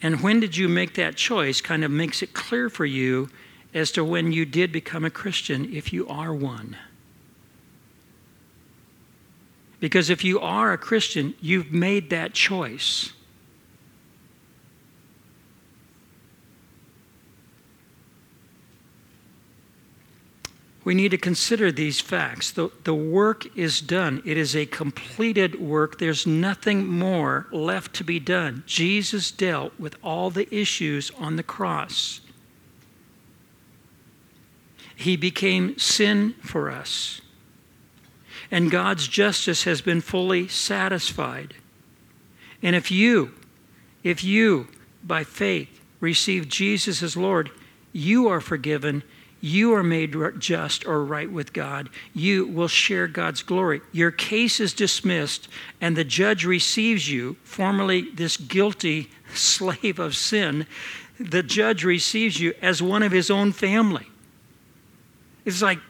And 0.00 0.20
when 0.20 0.40
did 0.40 0.56
you 0.56 0.68
make 0.68 0.94
that 0.94 1.16
choice 1.16 1.60
kind 1.60 1.84
of 1.84 1.90
makes 1.90 2.22
it 2.22 2.32
clear 2.32 2.68
for 2.68 2.84
you 2.84 3.28
as 3.74 3.90
to 3.92 4.04
when 4.04 4.32
you 4.32 4.44
did 4.44 4.70
become 4.70 5.04
a 5.04 5.10
Christian, 5.10 5.72
if 5.72 5.92
you 5.92 6.06
are 6.08 6.34
one. 6.34 6.76
Because 9.80 10.10
if 10.10 10.22
you 10.22 10.38
are 10.40 10.72
a 10.72 10.78
Christian, 10.78 11.34
you've 11.40 11.72
made 11.72 12.10
that 12.10 12.34
choice. 12.34 13.12
We 20.84 20.94
need 20.94 21.10
to 21.10 21.18
consider 21.18 21.70
these 21.70 22.00
facts. 22.00 22.50
The, 22.50 22.70
the 22.84 22.94
work 22.94 23.56
is 23.56 23.80
done, 23.80 24.22
it 24.24 24.36
is 24.36 24.56
a 24.56 24.66
completed 24.66 25.60
work. 25.60 25.98
There's 25.98 26.26
nothing 26.26 26.86
more 26.86 27.46
left 27.52 27.94
to 27.96 28.04
be 28.04 28.18
done. 28.18 28.64
Jesus 28.66 29.30
dealt 29.30 29.78
with 29.78 29.96
all 30.02 30.30
the 30.30 30.52
issues 30.54 31.10
on 31.18 31.36
the 31.36 31.42
cross. 31.42 32.20
He 34.96 35.16
became 35.16 35.78
sin 35.78 36.34
for 36.42 36.70
us. 36.70 37.20
And 38.50 38.70
God's 38.70 39.08
justice 39.08 39.64
has 39.64 39.80
been 39.80 40.00
fully 40.00 40.46
satisfied. 40.46 41.54
And 42.62 42.76
if 42.76 42.90
you, 42.90 43.32
if 44.02 44.22
you, 44.22 44.68
by 45.02 45.24
faith, 45.24 45.80
receive 46.00 46.48
Jesus 46.48 47.02
as 47.02 47.16
Lord, 47.16 47.50
you 47.92 48.28
are 48.28 48.40
forgiven. 48.40 49.02
You 49.44 49.74
are 49.74 49.82
made 49.82 50.14
just 50.38 50.86
or 50.86 51.04
right 51.04 51.30
with 51.30 51.52
God. 51.52 51.90
You 52.14 52.46
will 52.46 52.68
share 52.68 53.08
God's 53.08 53.42
glory. 53.42 53.80
Your 53.90 54.12
case 54.12 54.60
is 54.60 54.72
dismissed, 54.72 55.48
and 55.80 55.96
the 55.96 56.04
judge 56.04 56.46
receives 56.46 57.10
you, 57.10 57.36
formerly 57.42 58.02
this 58.02 58.36
guilty 58.36 59.10
slave 59.34 59.98
of 59.98 60.14
sin. 60.14 60.64
The 61.18 61.42
judge 61.42 61.82
receives 61.82 62.40
you 62.40 62.54
as 62.62 62.80
one 62.80 63.02
of 63.02 63.10
his 63.10 63.32
own 63.32 63.50
family. 63.50 64.06
It's 65.44 65.60
like 65.60 65.80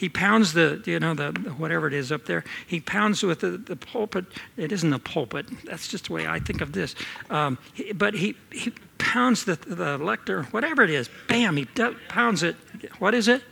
he 0.00 0.08
pounds 0.08 0.54
the, 0.54 0.82
you 0.86 0.98
know, 0.98 1.12
the 1.12 1.30
whatever 1.58 1.86
it 1.86 1.92
is 1.92 2.10
up 2.10 2.24
there. 2.24 2.42
He 2.66 2.80
pounds 2.80 3.22
with 3.22 3.40
the, 3.40 3.58
the 3.58 3.76
pulpit. 3.76 4.24
It 4.56 4.72
isn't 4.72 4.90
a 4.90 4.98
pulpit. 4.98 5.44
That's 5.66 5.88
just 5.88 6.06
the 6.06 6.14
way 6.14 6.26
I 6.26 6.40
think 6.40 6.62
of 6.62 6.72
this. 6.72 6.94
Um, 7.28 7.58
he, 7.74 7.92
but 7.92 8.14
he, 8.14 8.34
he 8.50 8.72
pounds 8.96 9.44
the, 9.44 9.56
the 9.56 9.98
lector, 9.98 10.44
whatever 10.44 10.82
it 10.82 10.88
is. 10.88 11.10
Bam, 11.28 11.58
he 11.58 11.66
pounds 12.08 12.42
it. 12.42 12.56
What 12.98 13.12
is 13.12 13.28
it? 13.28 13.42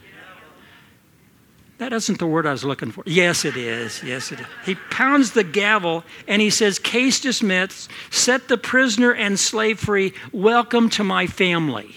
That 1.77 1.93
isn't 1.93 2.19
the 2.19 2.27
word 2.27 2.47
I 2.47 2.53
was 2.53 2.65
looking 2.65 2.93
for. 2.93 3.03
Yes, 3.05 3.45
it 3.45 3.59
is. 3.59 4.03
Yes, 4.03 4.33
it 4.33 4.41
is. 4.41 4.47
He 4.65 4.75
pounds 4.75 5.33
the 5.33 5.45
gavel 5.45 6.03
and 6.27 6.41
he 6.41 6.49
says, 6.49 6.79
Case 6.79 7.21
dismissed, 7.21 7.91
set 8.11 8.49
the 8.49 8.57
prisoner 8.57 9.13
and 9.13 9.39
slave 9.39 9.81
free. 9.81 10.15
Welcome 10.33 10.89
to 10.91 11.05
my 11.05 11.27
family. 11.27 11.95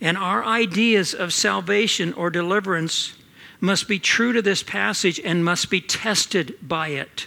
And 0.00 0.16
our 0.16 0.44
ideas 0.44 1.14
of 1.14 1.32
salvation 1.32 2.12
or 2.12 2.30
deliverance 2.30 3.14
must 3.60 3.88
be 3.88 3.98
true 3.98 4.32
to 4.32 4.42
this 4.42 4.62
passage 4.62 5.20
and 5.20 5.44
must 5.44 5.70
be 5.70 5.80
tested 5.80 6.56
by 6.62 6.88
it. 6.88 7.26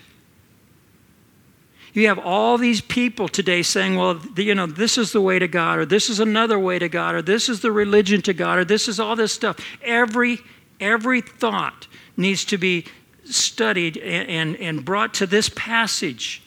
You 1.94 2.08
have 2.08 2.20
all 2.20 2.58
these 2.58 2.80
people 2.80 3.28
today 3.28 3.64
saying, 3.64 3.98
well, 3.98 4.18
you 4.38 4.56
know, 4.56 4.66
this 4.66 4.98
is 4.98 5.12
the 5.12 5.20
way 5.20 5.40
to 5.40 5.48
God, 5.48 5.80
or 5.80 5.86
this 5.86 6.10
is 6.10 6.22
another 6.22 6.58
way 6.58 6.80
to 6.80 6.88
God, 6.88 7.16
or 7.16 7.22
this 7.22 7.50
is 7.50 7.60
the 7.60 7.72
religion 7.72 8.22
to 8.22 8.34
God, 8.34 8.60
or 8.60 8.66
this 8.66 8.88
is 8.88 9.00
all 9.00 9.18
this 9.18 9.34
stuff. 9.34 9.60
Every, 9.84 10.40
every 10.80 11.20
thought 11.20 11.88
needs 12.16 12.46
to 12.46 12.58
be 12.58 12.86
studied 13.26 13.98
and, 13.98 14.30
and, 14.30 14.56
and 14.58 14.86
brought 14.86 15.14
to 15.16 15.26
this 15.28 15.50
passage 15.50 16.42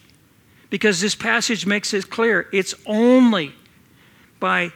because 0.71 1.01
this 1.01 1.15
passage 1.15 1.67
makes 1.67 1.93
it 1.93 2.11
clear 2.11 2.49
it's 2.53 2.75
only 2.87 3.55
by 4.41 4.73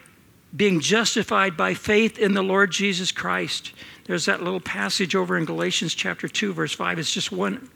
being 0.57 0.81
justified 0.81 1.57
by 1.57 1.75
faith 1.75 2.19
in 2.19 2.35
the 2.35 2.43
Lord 2.43 2.71
Jesus 2.71 3.13
Christ. 3.13 3.73
There's 4.05 4.25
that 4.25 4.43
little 4.43 4.61
passage 4.61 5.15
over 5.15 5.37
in 5.37 5.45
Galatians 5.45 5.95
chapter 5.95 6.29
2 6.29 6.53
verse 6.53 6.73
5. 6.73 6.99
It's 6.99 7.13
just 7.13 7.31
one 7.31 7.69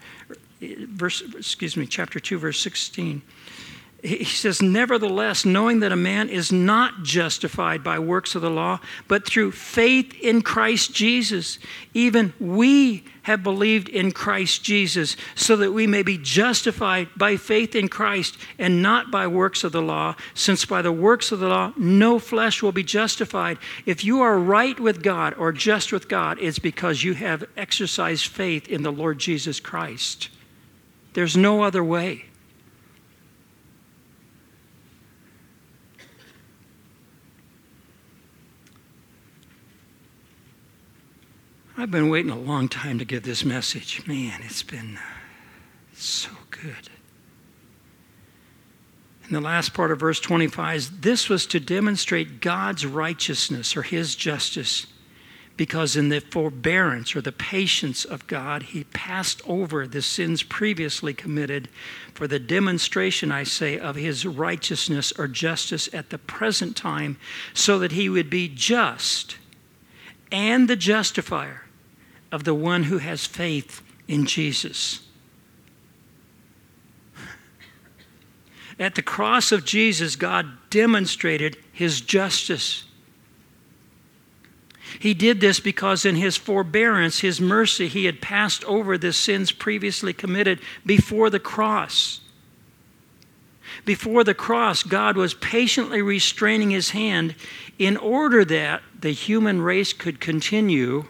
verse 0.61 1.23
excuse 1.37 1.77
me, 1.77 1.87
chapter 1.87 2.19
2 2.21 2.39
verse 2.39 2.61
16. 2.61 3.23
He 4.03 4.25
says, 4.25 4.61
Nevertheless, 4.61 5.45
knowing 5.45 5.79
that 5.81 5.93
a 5.93 5.97
man 5.97 6.29
is 6.29 6.51
not 6.51 7.05
justified 7.05 7.85
by 7.85 8.01
works 8.01 8.35
of 8.35 8.43
the 8.43 8.51
law, 8.51 8.81
but 9.07 9.25
through 9.25 9.53
faith 9.53 10.13
in 10.21 10.43
Christ 10.43 10.93
Jesus, 10.93 11.61
even 11.95 12.33
we 12.41 13.05
have 13.23 13.43
believed 13.43 13.89
in 13.89 14.13
Christ 14.13 14.65
Jesus, 14.65 15.17
so 15.35 15.57
that 15.57 15.73
we 15.73 15.87
may 15.87 16.03
be 16.03 16.19
justified 16.19 17.09
by 17.17 17.37
faith 17.37 17.75
in 17.75 17.89
Christ 17.89 18.37
and 18.59 18.83
not 18.83 19.11
by 19.11 19.27
works 19.27 19.65
of 19.65 19.73
the 19.73 19.83
law, 19.83 20.17
since 20.35 20.65
by 20.65 20.83
the 20.83 20.93
works 20.93 21.31
of 21.33 21.39
the 21.39 21.49
law 21.49 21.73
no 21.77 22.19
flesh 22.19 22.63
will 22.63 22.73
be 22.73 22.83
justified. 22.83 23.59
If 23.87 24.05
you 24.05 24.21
are 24.23 24.39
right 24.39 24.79
with 24.79 25.03
God 25.03 25.35
or 25.39 25.53
just 25.53 25.93
with 25.93 26.09
God, 26.09 26.39
it's 26.41 26.59
because 26.59 27.05
you 27.05 27.15
have 27.15 27.45
exercised 27.57 28.27
faith 28.27 28.69
in 28.69 28.83
the 28.83 28.93
Lord 28.93 29.19
Jesus 29.19 29.61
Christ. 29.61 30.29
There's 31.13 31.37
no 31.37 31.63
other 31.63 31.85
way. 31.85 32.25
I've 41.83 41.90
been 41.90 42.11
waiting 42.11 42.31
a 42.31 42.38
long 42.38 42.68
time 42.68 43.01
to 43.01 43.05
give 43.05 43.25
this 43.25 43.45
message. 43.45 44.07
Man, 44.07 44.40
it's 44.45 44.62
been 44.62 44.99
uh, 44.99 45.01
so 45.92 46.31
good. 46.49 46.88
And 49.25 49.35
the 49.35 49.40
last 49.40 49.75
part 49.75 49.90
of 49.90 49.99
verse 49.99 50.21
25, 50.21 50.77
is 50.77 50.90
this 51.01 51.29
was 51.29 51.45
to 51.47 51.59
demonstrate 51.59 52.40
God's 52.40 52.87
righteousness 52.87 53.77
or 53.77 53.83
his 53.83 54.14
justice, 54.14 54.87
because 55.57 55.97
in 55.97 56.09
the 56.09 56.21
forbearance 56.21 57.16
or 57.16 57.21
the 57.21 57.33
patience 57.33 58.05
of 58.05 58.29
God, 58.29 58.62
he 58.62 58.85
passed 58.85 59.42
over 59.49 59.85
the 59.85 60.03
sins 60.03 60.45
previously 60.45 61.12
committed 61.12 61.68
for 62.14 62.29
the 62.29 62.38
demonstration, 62.38 63.33
I 63.33 63.42
say, 63.42 63.77
of 63.77 63.97
his 63.97 64.25
righteousness 64.25 65.12
or 65.18 65.27
justice 65.27 65.92
at 65.92 66.11
the 66.11 66.18
present 66.18 66.77
time, 66.77 67.18
so 67.53 67.81
that 67.81 67.90
he 67.90 68.09
would 68.09 68.31
be 68.31 68.47
just 68.47 69.37
and 70.31 70.68
the 70.68 70.77
justifier 70.77 71.62
of 72.33 72.45
the 72.45 72.55
one 72.55 72.85
who 72.85 72.99
has 72.99 73.27
faith 73.27 73.83
in 74.09 74.27
Jesus. 74.27 75.01
At 78.79 78.95
the 78.95 79.03
cross 79.03 79.53
of 79.53 79.64
Jesus, 79.64 80.16
God 80.16 80.49
demonstrated 80.71 81.59
his 81.73 82.01
justice. 82.01 82.85
He 84.99 85.14
did 85.14 85.40
this 85.40 85.61
because, 85.61 86.05
in 86.05 86.16
his 86.16 86.37
forbearance, 86.37 87.21
his 87.21 87.40
mercy, 87.40 87.87
he 87.87 88.07
had 88.07 88.21
passed 88.21 88.64
over 88.64 88.97
the 88.97 89.12
sins 89.12 89.53
previously 89.53 90.12
committed 90.12 90.59
before 90.85 91.31
the 91.31 91.38
cross. 91.38 92.21
Before 93.85 94.25
the 94.25 94.35
cross, 94.35 94.83
God 94.83 95.16
was 95.16 95.35
patiently 95.35 96.03
restraining 96.03 96.71
his 96.71 96.90
hand 96.90 97.35
in 97.79 97.97
order 97.97 98.45
that 98.45 98.83
the 98.99 99.12
human 99.12 99.61
race 99.62 99.92
could 99.92 100.21
continue 100.21 101.07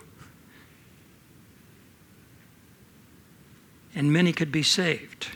and 3.95 4.13
many 4.13 4.33
could 4.33 4.53
be 4.53 4.63
saved. 4.63 5.29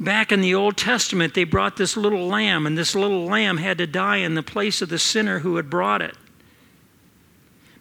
Back 0.00 0.30
in 0.30 0.40
the 0.40 0.54
Old 0.54 0.76
Testament, 0.76 1.34
they 1.34 1.44
brought 1.44 1.76
this 1.76 1.96
little 1.96 2.26
lamb, 2.28 2.66
and 2.66 2.78
this 2.78 2.94
little 2.94 3.24
lamb 3.24 3.56
had 3.56 3.78
to 3.78 3.86
die 3.86 4.18
in 4.18 4.34
the 4.34 4.42
place 4.42 4.80
of 4.80 4.88
the 4.88 4.98
sinner 4.98 5.40
who 5.40 5.56
had 5.56 5.68
brought 5.68 6.02
it. 6.02 6.16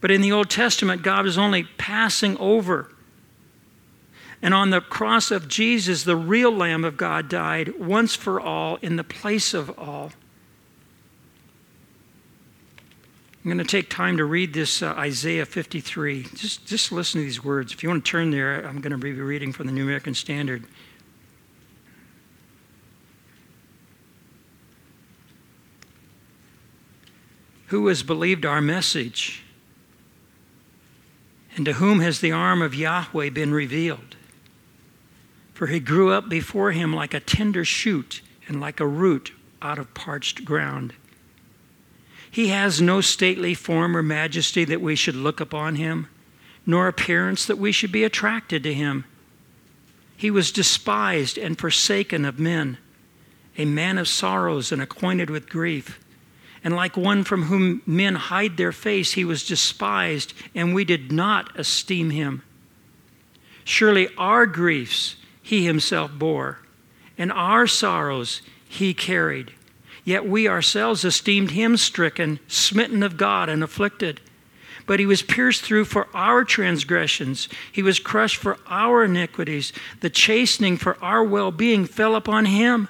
But 0.01 0.11
in 0.11 0.21
the 0.21 0.31
Old 0.31 0.49
Testament, 0.49 1.03
God 1.03 1.25
was 1.25 1.37
only 1.37 1.63
passing 1.77 2.37
over. 2.37 2.91
And 4.41 4.53
on 4.53 4.69
the 4.69 4.81
cross 4.81 5.31
of 5.31 5.47
Jesus, 5.47 6.03
the 6.03 6.15
real 6.15 6.51
Lamb 6.51 6.83
of 6.85 6.97
God 6.97 7.27
died 7.27 7.79
once 7.79 8.15
for 8.15 8.39
all 8.39 8.77
in 8.81 8.95
the 8.95 9.03
place 9.03 9.53
of 9.53 9.77
all. 9.77 10.11
I'm 13.47 13.53
going 13.53 13.65
to 13.65 13.71
take 13.71 13.89
time 13.89 14.17
to 14.17 14.25
read 14.25 14.53
this 14.53 14.81
uh, 14.81 14.87
Isaiah 14.97 15.45
53. 15.45 16.23
Just, 16.35 16.65
just 16.65 16.91
listen 16.91 17.21
to 17.21 17.25
these 17.25 17.41
words. 17.41 17.71
If 17.71 17.81
you 17.81 17.87
want 17.87 18.03
to 18.03 18.11
turn 18.11 18.29
there, 18.29 18.55
I'm 18.67 18.81
going 18.81 18.91
to 18.91 18.97
be 18.97 19.13
reading 19.13 19.53
from 19.53 19.67
the 19.67 19.71
New 19.71 19.83
American 19.83 20.13
Standard. 20.13 20.65
Who 27.67 27.87
has 27.87 28.03
believed 28.03 28.45
our 28.45 28.59
message? 28.59 29.43
And 31.55 31.63
to 31.63 31.71
whom 31.71 32.01
has 32.01 32.19
the 32.19 32.33
arm 32.33 32.61
of 32.61 32.75
Yahweh 32.75 33.29
been 33.29 33.53
revealed? 33.53 34.17
For 35.53 35.67
he 35.67 35.79
grew 35.79 36.11
up 36.11 36.27
before 36.27 36.73
him 36.73 36.93
like 36.93 37.13
a 37.13 37.21
tender 37.21 37.63
shoot 37.63 38.21
and 38.49 38.59
like 38.59 38.81
a 38.81 38.87
root 38.87 39.31
out 39.61 39.79
of 39.79 39.93
parched 39.93 40.43
ground. 40.43 40.95
He 42.29 42.49
has 42.49 42.81
no 42.81 43.01
stately 43.01 43.53
form 43.53 43.95
or 43.95 44.03
majesty 44.03 44.65
that 44.65 44.81
we 44.81 44.95
should 44.95 45.15
look 45.15 45.39
upon 45.39 45.75
him, 45.75 46.07
nor 46.65 46.87
appearance 46.87 47.45
that 47.45 47.57
we 47.57 47.71
should 47.71 47.91
be 47.91 48.03
attracted 48.03 48.63
to 48.63 48.73
him. 48.73 49.05
He 50.15 50.31
was 50.31 50.51
despised 50.51 51.37
and 51.37 51.57
forsaken 51.57 52.25
of 52.25 52.39
men, 52.39 52.77
a 53.57 53.65
man 53.65 53.97
of 53.97 54.07
sorrows 54.07 54.71
and 54.71 54.81
acquainted 54.81 55.29
with 55.29 55.49
grief. 55.49 55.99
And 56.63 56.75
like 56.75 56.97
one 56.97 57.23
from 57.23 57.43
whom 57.43 57.81
men 57.85 58.15
hide 58.15 58.57
their 58.57 58.71
face, 58.71 59.13
he 59.13 59.23
was 59.23 59.47
despised, 59.47 60.33
and 60.53 60.73
we 60.73 60.83
did 60.83 61.11
not 61.11 61.57
esteem 61.57 62.09
him. 62.09 62.41
Surely 63.63 64.09
our 64.17 64.45
griefs 64.45 65.15
he 65.41 65.65
himself 65.65 66.11
bore, 66.11 66.59
and 67.17 67.31
our 67.31 67.67
sorrows 67.67 68.41
he 68.67 68.93
carried. 68.93 69.53
Yet 70.07 70.25
we 70.25 70.47
ourselves 70.47 71.03
esteemed 71.03 71.51
him 71.51 71.75
stricken, 71.75 72.39
smitten 72.47 73.03
of 73.03 73.17
God, 73.17 73.49
and 73.49 73.61
afflicted. 73.61 74.21
but 74.85 75.01
he 75.01 75.05
was 75.05 75.21
pierced 75.21 75.63
through 75.63 75.83
for 75.83 76.07
our 76.13 76.45
transgressions, 76.45 77.49
he 77.69 77.83
was 77.83 77.99
crushed 77.99 78.37
for 78.37 78.57
our 78.67 79.03
iniquities. 79.03 79.73
The 79.99 80.09
chastening 80.09 80.77
for 80.77 80.97
our 81.03 81.25
well 81.25 81.51
being 81.51 81.85
fell 81.85 82.15
upon 82.15 82.45
him, 82.45 82.87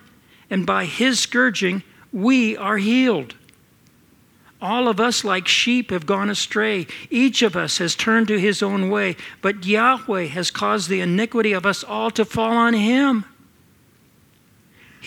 and 0.47 0.63
by 0.63 0.86
his 0.86 1.19
scourging 1.19 1.82
we 2.13 2.56
are 2.56 2.77
healed. 2.77 3.34
All 4.62 4.88
of 4.88 4.99
us, 4.99 5.23
like 5.23 5.47
sheep, 5.47 5.89
have 5.89 6.06
gone 6.06 6.30
astray. 6.30 6.86
Each 7.10 7.41
of 7.41 7.56
us 7.56 7.80
has 7.80 7.95
turned 7.95 8.27
to 8.27 8.38
his 8.38 8.62
own 8.62 8.91
way, 8.91 9.15
but 9.41 9.65
Yahweh 9.65 10.25
has 10.25 10.51
caused 10.51 10.89
the 10.89 11.01
iniquity 11.01 11.51
of 11.51 11.65
us 11.65 11.84
all 11.84 12.12
to 12.12 12.23
fall 12.23 12.56
on 12.56 12.75
him. 12.75 13.25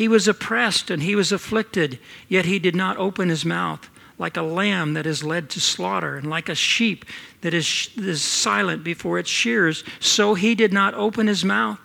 He 0.00 0.08
was 0.08 0.26
oppressed 0.26 0.90
and 0.90 1.02
he 1.02 1.14
was 1.14 1.30
afflicted, 1.30 1.98
yet 2.26 2.46
he 2.46 2.58
did 2.58 2.74
not 2.74 2.96
open 2.96 3.28
his 3.28 3.44
mouth. 3.44 3.90
Like 4.18 4.38
a 4.38 4.42
lamb 4.42 4.94
that 4.94 5.04
is 5.04 5.22
led 5.22 5.50
to 5.50 5.60
slaughter, 5.60 6.16
and 6.16 6.30
like 6.30 6.48
a 6.48 6.54
sheep 6.54 7.04
that 7.42 7.52
is, 7.52 7.90
is 7.98 8.22
silent 8.22 8.82
before 8.82 9.18
its 9.18 9.28
shears, 9.28 9.84
so 9.98 10.32
he 10.32 10.54
did 10.54 10.72
not 10.72 10.94
open 10.94 11.26
his 11.26 11.44
mouth. 11.44 11.78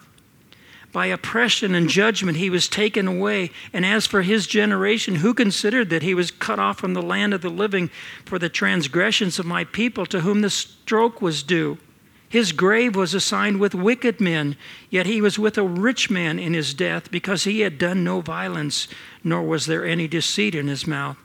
By 0.94 1.08
oppression 1.08 1.76
and 1.76 1.90
judgment 1.90 2.38
he 2.38 2.50
was 2.50 2.70
taken 2.70 3.06
away. 3.06 3.52
And 3.74 3.86
as 3.86 4.08
for 4.08 4.22
his 4.22 4.48
generation, 4.48 5.16
who 5.16 5.34
considered 5.34 5.90
that 5.90 6.02
he 6.02 6.14
was 6.14 6.32
cut 6.32 6.58
off 6.58 6.80
from 6.80 6.94
the 6.94 7.02
land 7.02 7.34
of 7.34 7.42
the 7.42 7.50
living 7.50 7.90
for 8.24 8.40
the 8.40 8.48
transgressions 8.48 9.40
of 9.40 9.46
my 9.46 9.66
people 9.66 10.06
to 10.06 10.22
whom 10.22 10.40
the 10.40 10.50
stroke 10.50 11.22
was 11.22 11.44
due? 11.44 11.80
His 12.28 12.52
grave 12.52 12.96
was 12.96 13.14
assigned 13.14 13.60
with 13.60 13.76
wicked 13.76 14.20
men, 14.20 14.56
yet 14.90 15.06
he 15.06 15.22
was 15.22 15.38
with 15.38 15.58
a 15.58 15.64
rich 15.64 16.10
man 16.10 16.40
in 16.40 16.54
his 16.54 16.74
death, 16.74 17.12
because 17.12 17.44
he 17.44 17.62
had 17.62 17.78
done 17.78 18.04
no 18.04 18.22
violence, 18.22 18.88
nor 19.24 19.44
was 19.44 19.66
there 19.66 19.86
any 19.86 20.08
deceit 20.08 20.56
in 20.56 20.68
his 20.68 20.88
mouth. 20.88 21.18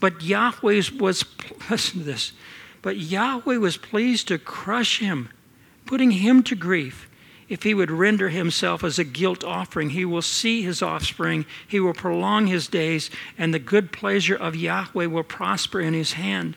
But 0.00 0.22
Yahweh 0.22 0.82
was, 0.98 1.24
listen 1.70 2.00
to 2.00 2.04
this, 2.04 2.32
but 2.82 2.96
Yahweh 2.96 3.56
was 3.56 3.76
pleased 3.76 4.28
to 4.28 4.38
crush 4.38 4.98
him, 4.98 5.28
putting 5.84 6.12
him 6.12 6.42
to 6.44 6.54
grief. 6.54 7.08
If 7.48 7.62
he 7.62 7.74
would 7.74 7.90
render 7.90 8.28
himself 8.28 8.82
as 8.82 8.98
a 8.98 9.04
guilt 9.04 9.44
offering, 9.44 9.90
he 9.90 10.04
will 10.04 10.22
see 10.22 10.62
his 10.62 10.82
offspring, 10.82 11.46
he 11.68 11.78
will 11.78 11.94
prolong 11.94 12.48
his 12.48 12.66
days, 12.66 13.08
and 13.38 13.54
the 13.54 13.60
good 13.60 13.92
pleasure 13.92 14.34
of 14.34 14.56
Yahweh 14.56 15.06
will 15.06 15.22
prosper 15.22 15.80
in 15.80 15.94
his 15.94 16.14
hand. 16.14 16.56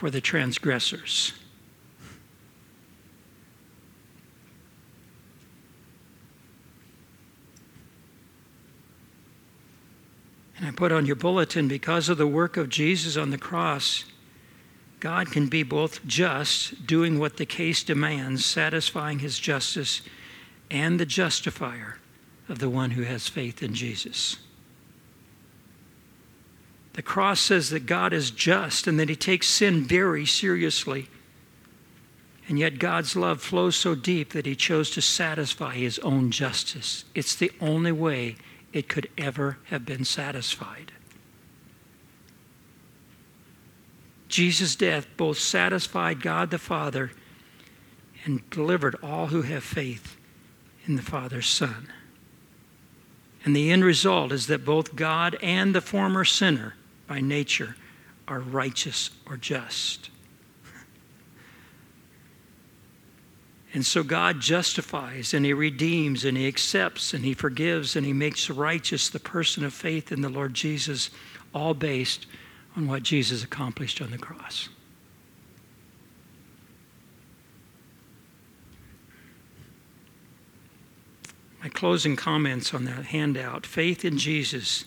for 0.00 0.08
the 0.08 0.20
transgressors. 0.22 1.34
And 10.56 10.66
I 10.66 10.70
put 10.70 10.90
on 10.90 11.04
your 11.04 11.16
bulletin 11.16 11.68
because 11.68 12.08
of 12.08 12.16
the 12.16 12.26
work 12.26 12.56
of 12.56 12.70
Jesus 12.70 13.18
on 13.18 13.28
the 13.28 13.36
cross, 13.36 14.06
God 15.00 15.30
can 15.30 15.48
be 15.48 15.62
both 15.62 16.02
just, 16.06 16.86
doing 16.86 17.18
what 17.18 17.36
the 17.36 17.44
case 17.44 17.82
demands, 17.82 18.46
satisfying 18.46 19.18
his 19.18 19.38
justice, 19.38 20.00
and 20.70 20.98
the 20.98 21.04
justifier 21.04 21.98
of 22.48 22.58
the 22.58 22.70
one 22.70 22.92
who 22.92 23.02
has 23.02 23.28
faith 23.28 23.62
in 23.62 23.74
Jesus. 23.74 24.38
The 27.00 27.04
cross 27.04 27.40
says 27.40 27.70
that 27.70 27.86
God 27.86 28.12
is 28.12 28.30
just 28.30 28.86
and 28.86 29.00
that 29.00 29.08
he 29.08 29.16
takes 29.16 29.46
sin 29.46 29.84
very 29.84 30.26
seriously. 30.26 31.08
And 32.46 32.58
yet 32.58 32.78
God's 32.78 33.16
love 33.16 33.40
flows 33.40 33.74
so 33.74 33.94
deep 33.94 34.34
that 34.34 34.44
he 34.44 34.54
chose 34.54 34.90
to 34.90 35.00
satisfy 35.00 35.76
his 35.76 35.98
own 36.00 36.30
justice. 36.30 37.06
It's 37.14 37.34
the 37.34 37.52
only 37.58 37.90
way 37.90 38.36
it 38.74 38.86
could 38.86 39.08
ever 39.16 39.56
have 39.68 39.86
been 39.86 40.04
satisfied. 40.04 40.92
Jesus' 44.28 44.76
death 44.76 45.06
both 45.16 45.38
satisfied 45.38 46.20
God 46.20 46.50
the 46.50 46.58
Father 46.58 47.12
and 48.26 48.42
delivered 48.50 48.96
all 49.02 49.28
who 49.28 49.40
have 49.40 49.64
faith 49.64 50.18
in 50.84 50.96
the 50.96 51.02
Father's 51.02 51.48
Son. 51.48 51.88
And 53.42 53.56
the 53.56 53.70
end 53.70 53.84
result 53.84 54.32
is 54.32 54.48
that 54.48 54.66
both 54.66 54.94
God 54.94 55.38
and 55.40 55.74
the 55.74 55.80
former 55.80 56.26
sinner 56.26 56.74
by 57.10 57.20
nature 57.20 57.74
are 58.28 58.38
righteous 58.38 59.10
or 59.26 59.36
just. 59.36 60.10
And 63.74 63.84
so 63.84 64.04
God 64.04 64.38
justifies 64.38 65.34
and 65.34 65.44
He 65.44 65.52
redeems 65.52 66.24
and 66.24 66.36
He 66.36 66.46
accepts 66.46 67.12
and 67.12 67.24
He 67.24 67.34
forgives 67.34 67.96
and 67.96 68.06
He 68.06 68.12
makes 68.12 68.48
righteous 68.48 69.08
the 69.08 69.18
person 69.18 69.64
of 69.64 69.74
faith 69.74 70.12
in 70.12 70.22
the 70.22 70.28
Lord 70.28 70.54
Jesus, 70.54 71.10
all 71.52 71.74
based 71.74 72.26
on 72.76 72.86
what 72.86 73.02
Jesus 73.02 73.42
accomplished 73.42 74.00
on 74.00 74.12
the 74.12 74.18
cross. 74.18 74.68
My 81.60 81.70
closing 81.70 82.14
comments 82.14 82.72
on 82.72 82.84
that 82.84 83.06
handout 83.06 83.66
faith 83.66 84.04
in 84.04 84.16
Jesus 84.16 84.84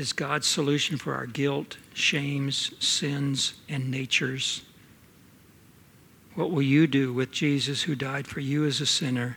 is 0.00 0.14
God's 0.14 0.46
solution 0.46 0.96
for 0.96 1.14
our 1.14 1.26
guilt, 1.26 1.76
shames, 1.92 2.72
sins, 2.84 3.54
and 3.68 3.90
natures. 3.90 4.62
What 6.34 6.50
will 6.50 6.62
you 6.62 6.86
do 6.86 7.12
with 7.12 7.30
Jesus 7.30 7.82
who 7.82 7.94
died 7.94 8.26
for 8.26 8.40
you 8.40 8.64
as 8.64 8.80
a 8.80 8.86
sinner 8.86 9.36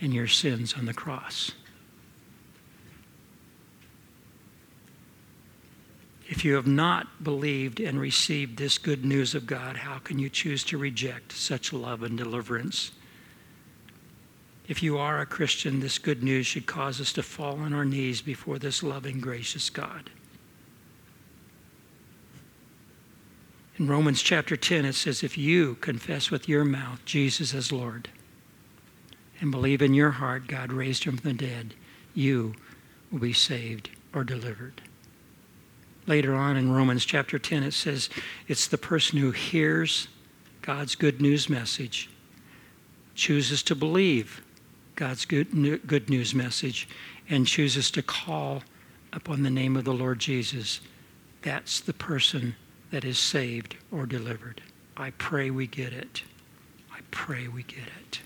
and 0.00 0.12
your 0.12 0.28
sins 0.28 0.74
on 0.74 0.84
the 0.84 0.92
cross? 0.92 1.52
If 6.28 6.44
you 6.44 6.54
have 6.54 6.66
not 6.66 7.24
believed 7.24 7.80
and 7.80 7.98
received 7.98 8.58
this 8.58 8.76
good 8.76 9.04
news 9.04 9.34
of 9.34 9.46
God, 9.46 9.78
how 9.78 9.98
can 9.98 10.18
you 10.18 10.28
choose 10.28 10.62
to 10.64 10.78
reject 10.78 11.32
such 11.32 11.72
love 11.72 12.02
and 12.02 12.18
deliverance? 12.18 12.90
If 14.68 14.82
you 14.82 14.96
are 14.98 15.20
a 15.20 15.26
Christian, 15.26 15.80
this 15.80 15.98
good 15.98 16.22
news 16.22 16.46
should 16.46 16.66
cause 16.66 17.00
us 17.00 17.12
to 17.14 17.22
fall 17.22 17.58
on 17.58 17.72
our 17.72 17.84
knees 17.84 18.22
before 18.22 18.58
this 18.58 18.82
loving, 18.82 19.20
gracious 19.20 19.70
God. 19.70 20.10
In 23.78 23.88
Romans 23.88 24.22
chapter 24.22 24.56
10, 24.56 24.84
it 24.84 24.94
says, 24.94 25.24
If 25.24 25.36
you 25.36 25.74
confess 25.76 26.30
with 26.30 26.48
your 26.48 26.64
mouth 26.64 27.04
Jesus 27.04 27.54
as 27.54 27.72
Lord 27.72 28.08
and 29.40 29.50
believe 29.50 29.82
in 29.82 29.94
your 29.94 30.12
heart 30.12 30.46
God 30.46 30.72
raised 30.72 31.04
him 31.04 31.16
from 31.16 31.30
the 31.30 31.46
dead, 31.46 31.74
you 32.14 32.54
will 33.10 33.18
be 33.18 33.32
saved 33.32 33.90
or 34.14 34.22
delivered. 34.22 34.82
Later 36.06 36.34
on 36.34 36.56
in 36.56 36.72
Romans 36.72 37.04
chapter 37.04 37.38
10, 37.38 37.62
it 37.64 37.72
says 37.72 38.08
it's 38.46 38.68
the 38.68 38.78
person 38.78 39.18
who 39.18 39.30
hears 39.32 40.08
God's 40.60 40.94
good 40.94 41.20
news 41.20 41.48
message, 41.48 42.08
chooses 43.14 43.62
to 43.64 43.74
believe 43.74 44.42
God's 44.94 45.24
good, 45.24 45.86
good 45.86 46.10
news 46.10 46.34
message 46.34 46.88
and 47.28 47.46
chooses 47.46 47.90
to 47.92 48.02
call 48.02 48.62
upon 49.12 49.42
the 49.42 49.50
name 49.50 49.76
of 49.76 49.84
the 49.84 49.92
Lord 49.92 50.18
Jesus, 50.18 50.80
that's 51.42 51.80
the 51.80 51.92
person 51.92 52.56
that 52.90 53.04
is 53.04 53.18
saved 53.18 53.76
or 53.90 54.06
delivered. 54.06 54.62
I 54.96 55.10
pray 55.10 55.50
we 55.50 55.66
get 55.66 55.92
it. 55.92 56.22
I 56.92 57.00
pray 57.10 57.48
we 57.48 57.62
get 57.62 57.88
it. 58.00 58.20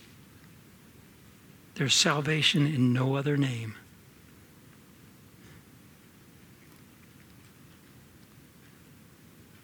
There's 1.75 1.95
salvation 1.95 2.67
in 2.67 2.93
no 2.93 3.17
other 3.17 3.37
name. 3.37 3.75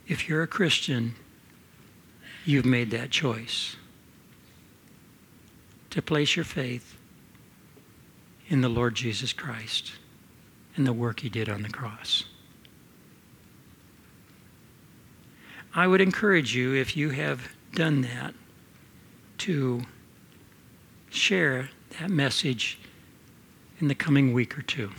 If 0.07 0.29
you're 0.29 0.43
a 0.43 0.49
Christian, 0.49 1.15
you've 2.45 2.67
made 2.67 2.91
that 2.91 3.11
choice 3.11 3.77
to 5.93 6.01
place 6.01 6.37
your 6.37 6.45
faith 6.45 6.97
in 8.49 8.63
the 8.63 8.69
Lord 8.69 8.95
Jesus 8.95 9.33
Christ 9.35 9.93
and 10.75 10.87
the 10.87 10.93
work 10.93 11.21
he 11.21 11.29
did 11.29 11.51
on 11.51 11.63
the 11.63 11.69
cross. 11.69 12.25
I 15.75 15.87
would 15.87 16.01
encourage 16.01 16.55
you, 16.55 16.75
if 16.75 16.97
you 16.97 17.11
have 17.11 17.47
done 17.75 18.01
that, 18.03 18.33
to 19.39 19.83
share 21.11 21.69
that 22.01 22.09
message 22.09 22.79
in 23.79 23.89
the 23.89 23.95
coming 23.95 24.33
week 24.33 24.59
or 24.59 24.63
two. 24.63 24.91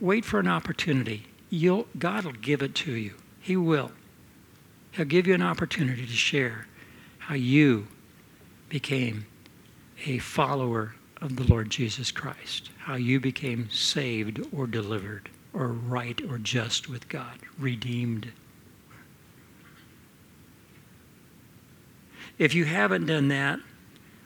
Wait 0.00 0.24
for 0.24 0.38
an 0.38 0.48
opportunity. 0.48 1.26
You'll, 1.50 1.88
God 1.98 2.24
will 2.24 2.32
give 2.32 2.62
it 2.62 2.76
to 2.76 2.92
you. 2.92 3.14
He 3.40 3.56
will. 3.56 3.90
He'll 4.92 5.04
give 5.04 5.26
you 5.26 5.34
an 5.34 5.42
opportunity 5.42 6.06
to 6.06 6.12
share 6.12 6.68
how 7.18 7.34
you 7.34 7.88
became 8.74 9.24
a 10.04 10.18
follower 10.18 10.96
of 11.22 11.36
the 11.36 11.44
Lord 11.44 11.70
Jesus 11.70 12.10
Christ, 12.10 12.70
how 12.76 12.96
you 12.96 13.20
became 13.20 13.70
saved 13.70 14.44
or 14.50 14.66
delivered 14.66 15.30
or 15.52 15.68
right 15.68 16.20
or 16.28 16.38
just 16.38 16.88
with 16.88 17.08
God, 17.08 17.38
redeemed. 17.56 18.32
If 22.36 22.52
you 22.52 22.64
haven't 22.64 23.06
done 23.06 23.28
that, 23.28 23.60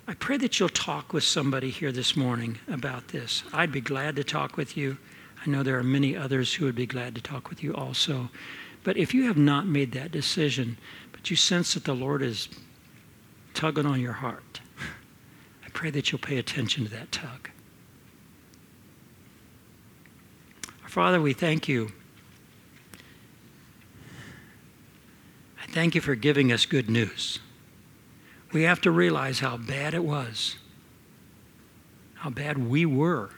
I 0.07 0.15
pray 0.15 0.39
that 0.39 0.59
you'll 0.59 0.71
talk 0.71 1.13
with 1.13 1.25
somebody 1.25 1.69
here 1.69 1.93
this 1.93 2.17
morning 2.17 2.59
about 2.69 3.09
this. 3.09 3.43
I'd 3.53 3.71
be 3.71 3.83
glad 3.83 4.17
to 4.17 4.25
talk 4.25 4.57
with 4.57 4.79
you. 4.79 4.97
I 5.45 5.51
know 5.51 5.63
there 5.63 5.79
are 5.79 5.85
many 5.85 6.17
others 6.17 6.55
who 6.55 6.65
would 6.65 6.75
be 6.75 6.87
glad 6.87 7.15
to 7.17 7.21
talk 7.21 7.51
with 7.51 7.63
you 7.63 7.75
also. 7.75 8.31
But 8.83 8.97
if 8.97 9.13
you 9.13 9.25
have 9.25 9.37
not 9.37 9.67
made 9.67 9.93
that 9.93 10.11
decision, 10.11 10.79
but 11.13 11.29
you 11.29 11.37
sense 11.37 11.75
that 11.75 11.85
the 11.85 11.95
Lord 11.95 12.23
is 12.23 12.49
tugging 13.59 13.87
on 13.87 14.01
your 14.01 14.13
heart, 14.13 14.61
I 15.67 15.69
pray 15.71 15.91
that 15.91 16.13
you'll 16.13 16.21
pay 16.21 16.39
attention 16.39 16.85
to 16.85 16.91
that 16.93 17.11
tug. 17.11 17.51
Our 20.85 20.89
Father, 20.89 21.21
we 21.21 21.33
thank 21.33 21.67
you. 21.67 21.91
I 25.61 25.67
thank 25.73 25.97
you 25.97 26.01
for 26.01 26.15
giving 26.15 26.53
us 26.53 26.67
good 26.67 26.89
news. 26.89 27.41
We 28.53 28.63
have 28.63 28.81
to 28.83 28.93
realize 28.93 29.41
how 29.41 29.57
bad 29.57 29.93
it 29.93 30.05
was, 30.05 30.55
how 32.15 32.31
bad 32.31 32.59
we 32.59 32.87
were 32.87 33.31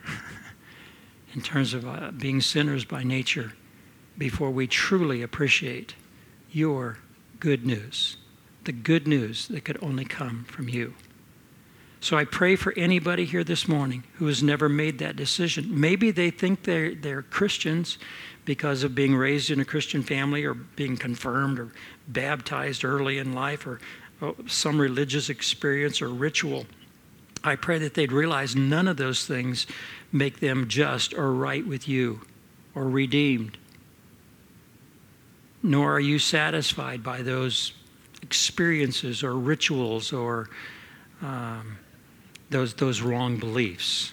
in 1.35 1.41
terms 1.41 1.73
of 1.73 1.89
uh, 1.89 2.11
being 2.11 2.43
sinners 2.43 2.85
by 2.85 3.05
nature 3.05 3.55
before 4.19 4.51
we 4.51 4.67
truly 4.67 5.23
appreciate 5.23 5.95
your 6.53 6.99
good 7.39 7.65
news, 7.65 8.19
the 8.65 8.73
good 8.73 9.07
news 9.07 9.49
that 9.49 9.65
could 9.65 9.79
only 9.83 10.05
come 10.05 10.45
from 10.45 10.69
you. 10.69 10.95
So 12.03 12.17
I 12.17 12.25
pray 12.25 12.57
for 12.57 12.73
anybody 12.79 13.27
here 13.27 13.45
this 13.45 13.69
morning 13.69 14.05
who 14.15 14.27
has 14.27 14.43
never 14.43 14.69
made 14.71 14.99
that 14.99 15.17
decision. 15.17 15.81
Maybe 15.81 16.11
they 16.11 16.31
think 16.31 16.63
they're, 16.63 16.95
they're 16.95 17.23
Christians 17.23 17.99
because 18.47 18.83
of 18.83 18.95
being 18.95 19.15
raised 19.15 19.51
in 19.51 19.61
a 19.61 19.67
Christian 19.67 20.03
family 20.03 20.45
or 20.45 20.55
being 20.55 20.97
confirmed 20.97 21.59
or 21.59 21.73
baptized 22.09 22.85
early 22.85 23.19
in 23.19 23.35
life 23.35 23.67
or, 23.67 23.81
or 24.21 24.35
some 24.47 24.81
religious 24.81 25.29
experience 25.29 26.01
or 26.01 26.09
ritual. 26.09 26.65
I 27.45 27.57
pray 27.57 27.79
that 27.79 27.95
they'd 27.95 28.13
realize 28.13 28.57
none 28.57 28.89
of 28.89 28.97
those 28.97 29.27
things 29.27 29.67
make 30.11 30.41
them 30.41 30.69
just 30.69 31.13
or 31.13 31.33
right 31.33 31.67
with 31.67 31.87
you 31.87 32.23
or 32.75 32.89
redeemed. 32.89 33.59
Nor 35.63 35.95
are 35.95 36.01
you 36.01 36.19
satisfied 36.19 37.03
by 37.03 37.21
those 37.21 37.75
experiences 38.31 39.25
or 39.25 39.35
rituals 39.35 40.13
or 40.13 40.49
um, 41.21 41.79
those, 42.49 42.75
those 42.75 43.03
wrong 43.03 43.39
beliefs, 43.39 44.13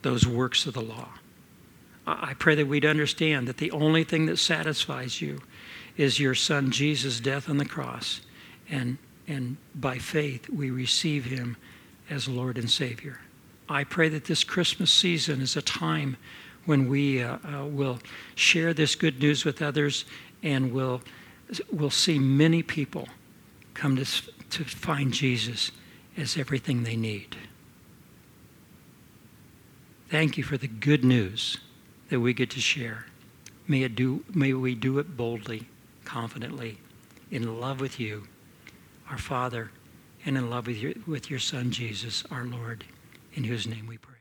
those 0.00 0.26
works 0.26 0.64
of 0.64 0.72
the 0.72 0.80
law. 0.80 1.10
I 2.06 2.32
pray 2.32 2.54
that 2.54 2.66
we'd 2.66 2.86
understand 2.86 3.46
that 3.46 3.58
the 3.58 3.70
only 3.72 4.04
thing 4.04 4.24
that 4.24 4.38
satisfies 4.38 5.20
you 5.20 5.42
is 5.98 6.18
your 6.18 6.34
Son 6.34 6.70
Jesus' 6.70 7.20
death 7.20 7.50
on 7.50 7.58
the 7.58 7.66
cross. 7.66 8.22
And, 8.70 8.96
and 9.26 9.58
by 9.74 9.98
faith, 9.98 10.48
we 10.48 10.70
receive 10.70 11.26
him 11.26 11.58
as 12.08 12.26
Lord 12.26 12.56
and 12.56 12.70
Savior. 12.70 13.20
I 13.68 13.84
pray 13.84 14.08
that 14.08 14.24
this 14.24 14.44
Christmas 14.44 14.90
season 14.90 15.42
is 15.42 15.58
a 15.58 15.62
time 15.62 16.16
when 16.64 16.88
we 16.88 17.22
uh, 17.22 17.36
uh, 17.44 17.66
will 17.66 17.98
share 18.34 18.72
this 18.72 18.94
good 18.94 19.20
news 19.20 19.44
with 19.44 19.60
others 19.60 20.06
and 20.42 20.72
will 20.72 21.02
will 21.70 21.90
see 21.90 22.18
many 22.18 22.62
people 22.62 23.08
come 23.78 23.96
to, 23.96 24.04
to 24.50 24.64
find 24.64 25.12
Jesus 25.12 25.70
as 26.16 26.36
everything 26.36 26.82
they 26.82 26.96
need. 26.96 27.36
Thank 30.10 30.36
you 30.36 30.42
for 30.42 30.56
the 30.56 30.66
good 30.66 31.04
news 31.04 31.58
that 32.10 32.18
we 32.18 32.32
get 32.32 32.50
to 32.50 32.60
share. 32.60 33.06
May, 33.68 33.82
it 33.82 33.94
do, 33.94 34.24
may 34.34 34.52
we 34.52 34.74
do 34.74 34.98
it 34.98 35.16
boldly, 35.16 35.68
confidently, 36.04 36.78
in 37.30 37.60
love 37.60 37.80
with 37.80 38.00
you, 38.00 38.26
our 39.10 39.18
Father, 39.18 39.70
and 40.24 40.36
in 40.36 40.50
love 40.50 40.66
with 40.66 40.78
your, 40.78 40.94
with 41.06 41.30
your 41.30 41.38
Son, 41.38 41.70
Jesus, 41.70 42.24
our 42.30 42.44
Lord, 42.44 42.84
in 43.34 43.44
whose 43.44 43.66
name 43.66 43.86
we 43.86 43.98
pray. 43.98 44.17